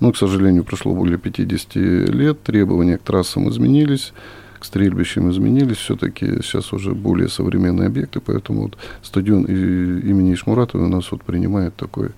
Но, 0.00 0.12
к 0.12 0.16
сожалению, 0.16 0.64
прошло 0.64 0.94
более 0.94 1.18
50 1.18 1.76
лет, 1.76 2.42
требования 2.42 2.96
к 2.96 3.02
трассам 3.02 3.50
изменились, 3.50 4.14
к 4.58 4.64
стрельбищам 4.64 5.30
изменились, 5.30 5.76
все-таки 5.78 6.42
сейчас 6.42 6.72
уже 6.72 6.92
более 6.92 7.28
современные 7.28 7.86
объекты, 7.86 8.20
поэтому 8.20 8.62
вот 8.62 8.78
стадион 9.02 9.44
имени 9.44 10.34
Ишмуратова 10.34 10.84
у 10.84 10.88
нас 10.88 11.10
вот 11.10 11.22
принимает 11.22 11.76
такой 11.76 12.10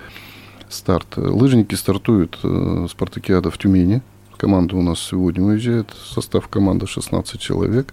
старт. 0.68 1.16
Лыжники 1.16 1.74
стартуют 1.74 2.38
э, 2.42 2.86
спартакиада 2.90 3.50
в 3.50 3.58
Тюмени. 3.58 4.02
Команда 4.36 4.76
у 4.76 4.82
нас 4.82 5.00
сегодня 5.00 5.44
уезжает, 5.44 5.90
состав 6.14 6.48
команды 6.48 6.86
16 6.86 7.40
человек. 7.40 7.92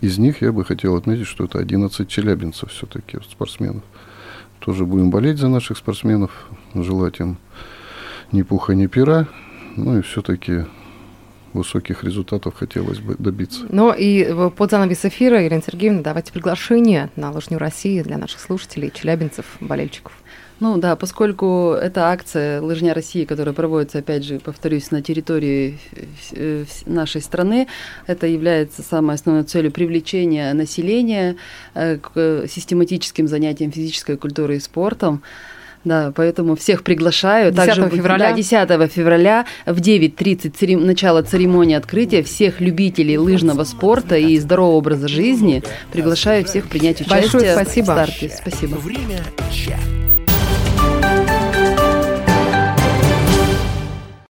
Из 0.00 0.18
них 0.18 0.42
я 0.42 0.52
бы 0.52 0.64
хотел 0.64 0.96
отметить, 0.96 1.26
что 1.26 1.44
это 1.44 1.58
11 1.58 2.08
челябинцев 2.08 2.70
все-таки, 2.70 3.18
спортсменов. 3.30 3.82
Тоже 4.60 4.86
будем 4.86 5.10
болеть 5.10 5.38
за 5.38 5.48
наших 5.48 5.76
спортсменов, 5.76 6.48
желать 6.74 7.20
им 7.20 7.36
ни 8.32 8.42
пуха, 8.42 8.74
ни 8.74 8.86
пера. 8.86 9.26
Ну 9.76 9.98
и 9.98 10.02
все-таки 10.02 10.64
высоких 11.54 12.04
результатов 12.04 12.54
хотелось 12.54 12.98
бы 12.98 13.16
добиться. 13.18 13.60
Но 13.70 13.92
и 13.94 14.30
в- 14.32 14.50
под 14.50 14.70
занавес 14.70 15.04
эфира, 15.04 15.46
Ирина 15.46 15.62
Сергеевна, 15.62 16.02
давайте 16.02 16.32
приглашение 16.32 17.10
на 17.16 17.30
Лыжню 17.30 17.58
России 17.58 18.02
для 18.02 18.18
наших 18.18 18.40
слушателей, 18.40 18.90
челябинцев, 18.94 19.46
болельщиков. 19.60 20.12
Ну 20.60 20.78
да, 20.78 20.94
поскольку 20.94 21.72
это 21.72 22.10
акция 22.10 22.62
«Лыжня 22.62 22.94
России», 22.94 23.24
которая 23.24 23.52
проводится, 23.54 23.98
опять 23.98 24.22
же, 24.24 24.38
повторюсь, 24.38 24.92
на 24.92 25.02
территории 25.02 25.78
э, 26.32 26.64
нашей 26.86 27.20
страны, 27.22 27.66
это 28.06 28.28
является 28.28 28.82
самой 28.82 29.16
основной 29.16 29.42
целью 29.44 29.72
привлечения 29.72 30.52
населения 30.54 31.36
э, 31.74 31.96
к 31.98 32.12
э, 32.14 32.46
систематическим 32.48 33.26
занятиям 33.26 33.72
физической 33.72 34.16
культурой 34.16 34.58
и 34.58 34.60
спортом. 34.60 35.22
Да, 35.84 36.12
поэтому 36.14 36.56
всех 36.56 36.82
приглашаю. 36.82 37.52
10 37.52 37.78
будет- 37.90 37.94
февраля? 37.94 38.30
Да, 38.30 38.32
10 38.36 38.88
февраля 38.88 39.46
в 39.66 39.80
9.30 39.80 40.56
церем- 40.56 40.84
начало 40.86 41.22
церемонии 41.22 41.76
открытия. 41.76 42.22
Всех 42.22 42.60
любителей 42.60 43.18
лыжного 43.18 43.64
спорта 43.64 44.16
и 44.16 44.38
здорового 44.38 44.76
образа 44.76 45.08
жизни 45.08 45.62
приглашаю 45.92 46.44
всех 46.44 46.68
принять 46.68 47.00
участие 47.00 47.20
Большое 47.20 47.52
спасибо. 47.52 47.84
в 47.92 47.94
старте. 47.94 48.28
Спасибо. 48.30 48.76
Время 48.76 49.20
чат. 49.52 50.03